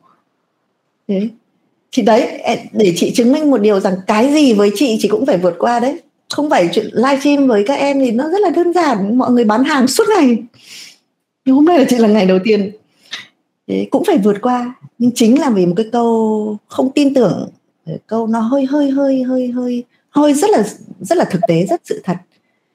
Thế 1.09 1.29
thì 1.93 2.03
đấy 2.03 2.43
để 2.73 2.93
chị 2.97 3.13
chứng 3.15 3.33
minh 3.33 3.51
một 3.51 3.59
điều 3.59 3.81
rằng 3.81 3.95
cái 4.07 4.35
gì 4.35 4.53
với 4.53 4.71
chị 4.75 4.99
chị 5.01 5.09
cũng 5.09 5.27
phải 5.27 5.39
vượt 5.39 5.55
qua 5.59 5.81
đấy. 5.81 6.01
Không 6.35 6.51
phải 6.51 6.69
chuyện 6.73 6.87
livestream 6.93 7.49
với 7.49 7.65
các 7.67 7.75
em 7.75 8.01
thì 8.01 8.11
nó 8.11 8.29
rất 8.29 8.41
là 8.41 8.51
đơn 8.51 8.73
giản, 8.73 9.19
mọi 9.19 9.31
người 9.31 9.45
bán 9.45 9.65
hàng 9.65 9.87
suốt 9.87 10.05
ngày. 10.17 10.37
Nhưng 11.45 11.55
hôm 11.55 11.65
nay 11.65 11.79
là 11.79 11.85
chị 11.89 11.99
là 11.99 12.09
ngày 12.09 12.27
đầu 12.27 12.39
tiên. 12.45 12.71
Thế 13.69 13.87
cũng 13.91 14.05
phải 14.05 14.19
vượt 14.19 14.37
qua. 14.43 14.75
Nhưng 14.99 15.11
chính 15.15 15.41
là 15.41 15.51
vì 15.51 15.67
một 15.67 15.75
cái 15.77 15.87
câu 15.93 16.57
không 16.67 16.91
tin 16.91 17.15
tưởng 17.15 17.49
câu 18.07 18.27
nó 18.27 18.41
hơi 18.41 18.65
hơi 18.65 18.91
hơi 18.91 19.23
hơi 19.23 19.49
hơi 19.49 19.85
hơi 20.11 20.35
rất 20.35 20.51
là 20.51 20.65
rất 21.01 21.19
là 21.19 21.25
thực 21.25 21.41
tế, 21.49 21.67
rất 21.67 21.81
sự 21.85 22.01
thật. 22.05 22.17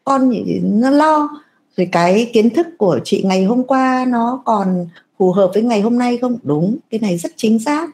Con 0.04 0.34
nó 0.64 0.90
lo. 0.90 1.30
Rồi 1.78 1.90
cái 1.92 2.30
kiến 2.34 2.50
thức 2.50 2.68
của 2.78 3.00
chị 3.04 3.24
ngày 3.26 3.44
hôm 3.44 3.64
qua 3.64 4.06
nó 4.08 4.42
còn 4.46 4.88
phù 5.20 5.32
hợp 5.32 5.52
với 5.54 5.64
ngày 5.64 5.82
hôm 5.82 5.98
nay 5.98 6.18
không? 6.18 6.38
Đúng, 6.44 6.78
cái 6.90 7.00
này 7.00 7.18
rất 7.18 7.32
chính 7.36 7.60
xác 7.60 7.90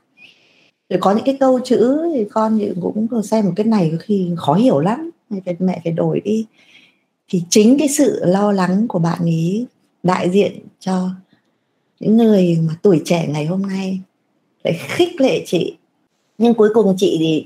rồi 0.93 0.99
có 1.01 1.11
những 1.11 1.25
cái 1.25 1.37
câu 1.39 1.59
chữ 1.59 2.09
thì 2.13 2.25
con 2.31 2.59
thì 2.59 2.71
cũng 2.81 3.23
xem 3.23 3.45
một 3.45 3.51
cái 3.55 3.65
này 3.65 3.89
có 3.91 3.97
khi 4.01 4.29
khó 4.37 4.53
hiểu 4.53 4.79
lắm. 4.79 5.09
Phải, 5.45 5.55
mẹ 5.59 5.81
phải 5.83 5.93
đổi 5.93 6.19
đi. 6.19 6.45
Thì 7.29 7.43
chính 7.49 7.79
cái 7.79 7.87
sự 7.87 8.19
lo 8.25 8.51
lắng 8.51 8.87
của 8.87 8.99
bạn 8.99 9.25
ý 9.25 9.65
đại 10.03 10.29
diện 10.29 10.59
cho 10.79 11.09
những 11.99 12.17
người 12.17 12.57
mà 12.67 12.73
tuổi 12.81 13.01
trẻ 13.05 13.27
ngày 13.27 13.45
hôm 13.45 13.61
nay 13.61 13.99
để 14.63 14.73
khích 14.79 15.21
lệ 15.21 15.43
chị. 15.45 15.75
Nhưng 16.37 16.53
cuối 16.53 16.69
cùng 16.73 16.95
chị 16.97 17.17
thì 17.19 17.45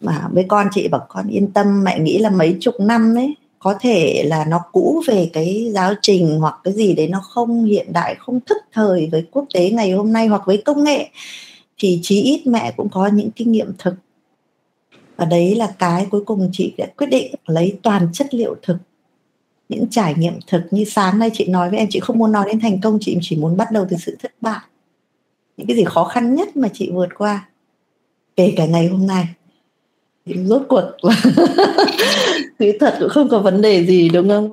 mà 0.00 0.28
với 0.32 0.44
con 0.48 0.66
chị 0.72 0.88
bảo 0.88 1.06
con 1.08 1.28
yên 1.28 1.50
tâm 1.52 1.84
mẹ 1.84 1.98
nghĩ 1.98 2.18
là 2.18 2.30
mấy 2.30 2.56
chục 2.60 2.74
năm 2.80 3.14
ấy 3.16 3.34
có 3.58 3.74
thể 3.80 4.22
là 4.26 4.44
nó 4.44 4.60
cũ 4.72 5.02
về 5.06 5.30
cái 5.32 5.70
giáo 5.74 5.94
trình 6.02 6.38
hoặc 6.40 6.54
cái 6.64 6.74
gì 6.74 6.94
đấy 6.94 7.08
nó 7.08 7.20
không 7.20 7.64
hiện 7.64 7.92
đại 7.92 8.16
không 8.18 8.40
thức 8.40 8.58
thời 8.72 9.08
với 9.12 9.26
quốc 9.30 9.44
tế 9.54 9.70
ngày 9.70 9.90
hôm 9.92 10.12
nay 10.12 10.26
hoặc 10.26 10.42
với 10.46 10.62
công 10.64 10.84
nghệ 10.84 11.10
thì 11.78 12.00
chí 12.02 12.22
ít 12.22 12.46
mẹ 12.46 12.72
cũng 12.76 12.88
có 12.88 13.06
những 13.06 13.30
kinh 13.30 13.52
nghiệm 13.52 13.72
thực. 13.78 13.94
Và 15.16 15.24
đấy 15.24 15.54
là 15.54 15.74
cái 15.78 16.06
cuối 16.10 16.24
cùng 16.24 16.50
chị 16.52 16.74
đã 16.78 16.86
quyết 16.96 17.06
định 17.06 17.34
lấy 17.46 17.78
toàn 17.82 18.08
chất 18.12 18.34
liệu 18.34 18.56
thực. 18.62 18.76
Những 19.68 19.86
trải 19.90 20.14
nghiệm 20.14 20.34
thực 20.46 20.62
như 20.70 20.84
sáng 20.84 21.18
nay 21.18 21.30
chị 21.34 21.46
nói 21.46 21.70
với 21.70 21.78
em, 21.78 21.88
chị 21.90 22.00
không 22.00 22.18
muốn 22.18 22.32
nói 22.32 22.46
đến 22.46 22.60
thành 22.60 22.80
công, 22.80 22.98
chị 23.00 23.18
chỉ 23.22 23.36
muốn 23.36 23.56
bắt 23.56 23.68
đầu 23.72 23.86
từ 23.90 23.96
sự 23.96 24.16
thất 24.22 24.32
bại. 24.40 24.60
Những 25.56 25.66
cái 25.66 25.76
gì 25.76 25.84
khó 25.84 26.04
khăn 26.04 26.34
nhất 26.34 26.56
mà 26.56 26.68
chị 26.72 26.90
vượt 26.90 27.08
qua. 27.18 27.48
Kể 28.36 28.54
cả 28.56 28.66
ngày 28.66 28.88
hôm 28.88 29.06
nay. 29.06 29.26
Rốt 30.26 30.62
cuộc 30.68 30.84
là 31.02 31.22
kỹ 32.58 32.72
thuật 32.80 32.94
cũng 33.00 33.08
không 33.08 33.28
có 33.28 33.38
vấn 33.38 33.62
đề 33.62 33.86
gì, 33.86 34.08
đúng 34.08 34.28
không? 34.28 34.50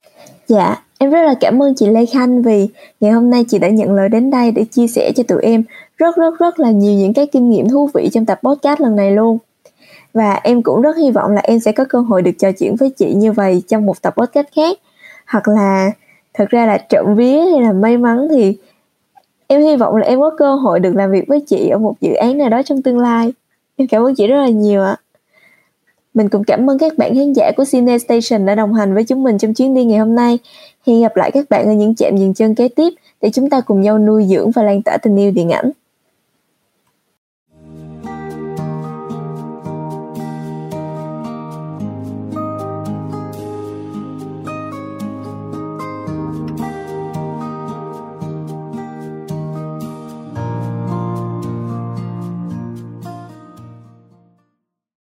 Dạ 0.47 0.83
em 1.01 1.09
rất 1.09 1.23
là 1.23 1.33
cảm 1.39 1.63
ơn 1.63 1.75
chị 1.75 1.85
Lê 1.87 2.05
Khanh 2.05 2.41
vì 2.41 2.67
ngày 2.99 3.11
hôm 3.11 3.29
nay 3.29 3.45
chị 3.47 3.59
đã 3.59 3.69
nhận 3.69 3.93
lời 3.93 4.09
đến 4.09 4.31
đây 4.31 4.51
để 4.51 4.65
chia 4.71 4.87
sẻ 4.87 5.11
cho 5.15 5.23
tụi 5.23 5.41
em 5.41 5.63
rất 5.99 6.15
rất 6.17 6.39
rất 6.39 6.59
là 6.59 6.71
nhiều 6.71 6.93
những 6.93 7.13
cái 7.13 7.27
kinh 7.27 7.49
nghiệm 7.49 7.69
thú 7.69 7.89
vị 7.93 8.09
trong 8.13 8.25
tập 8.25 8.39
podcast 8.43 8.81
lần 8.81 8.95
này 8.95 9.11
luôn 9.11 9.37
và 10.13 10.33
em 10.43 10.63
cũng 10.63 10.81
rất 10.81 10.97
hy 10.97 11.11
vọng 11.11 11.31
là 11.31 11.41
em 11.43 11.59
sẽ 11.59 11.71
có 11.71 11.85
cơ 11.89 11.99
hội 11.99 12.21
được 12.21 12.31
trò 12.39 12.51
chuyện 12.51 12.75
với 12.75 12.89
chị 12.89 13.13
như 13.13 13.31
vậy 13.31 13.63
trong 13.67 13.85
một 13.85 14.01
tập 14.01 14.13
podcast 14.17 14.47
khác 14.55 14.77
hoặc 15.27 15.47
là, 15.47 15.91
thật 16.33 16.49
ra 16.49 16.65
là 16.65 16.77
trộm 16.77 17.15
vía 17.15 17.39
hay 17.39 17.61
là 17.61 17.73
may 17.73 17.97
mắn 17.97 18.27
thì 18.29 18.57
em 19.47 19.61
hy 19.61 19.75
vọng 19.75 19.95
là 19.95 20.07
em 20.07 20.19
có 20.19 20.31
cơ 20.37 20.55
hội 20.55 20.79
được 20.79 20.95
làm 20.95 21.11
việc 21.11 21.27
với 21.27 21.41
chị 21.47 21.69
ở 21.69 21.77
một 21.77 21.95
dự 22.01 22.13
án 22.13 22.37
nào 22.37 22.49
đó 22.49 22.61
trong 22.63 22.81
tương 22.81 22.99
lai 22.99 23.33
em 23.75 23.87
cảm 23.87 24.03
ơn 24.03 24.15
chị 24.15 24.27
rất 24.27 24.37
là 24.37 24.49
nhiều 24.49 24.83
ạ 24.83 24.97
mình 26.13 26.29
cũng 26.29 26.43
cảm 26.43 26.69
ơn 26.69 26.77
các 26.77 26.97
bạn 26.97 27.15
khán 27.15 27.33
giả 27.33 27.51
của 27.57 27.63
Cine 27.71 27.97
Station 27.97 28.45
đã 28.45 28.55
đồng 28.55 28.73
hành 28.73 28.93
với 28.93 29.03
chúng 29.03 29.23
mình 29.23 29.37
trong 29.37 29.53
chuyến 29.53 29.73
đi 29.73 29.85
ngày 29.85 29.99
hôm 29.99 30.15
nay. 30.15 30.39
Hẹn 30.87 31.01
gặp 31.01 31.15
lại 31.15 31.31
các 31.31 31.49
bạn 31.49 31.65
ở 31.65 31.73
những 31.73 31.95
chạm 31.95 32.17
dừng 32.17 32.33
chân 32.33 32.55
kế 32.55 32.67
tiếp 32.67 32.93
để 33.21 33.29
chúng 33.29 33.49
ta 33.49 33.61
cùng 33.61 33.81
nhau 33.81 33.97
nuôi 33.97 34.25
dưỡng 34.29 34.51
và 34.51 34.63
lan 34.63 34.81
tỏa 34.81 34.97
tình 34.97 35.15
yêu 35.15 35.31
điện 35.31 35.49
ảnh. 35.49 35.71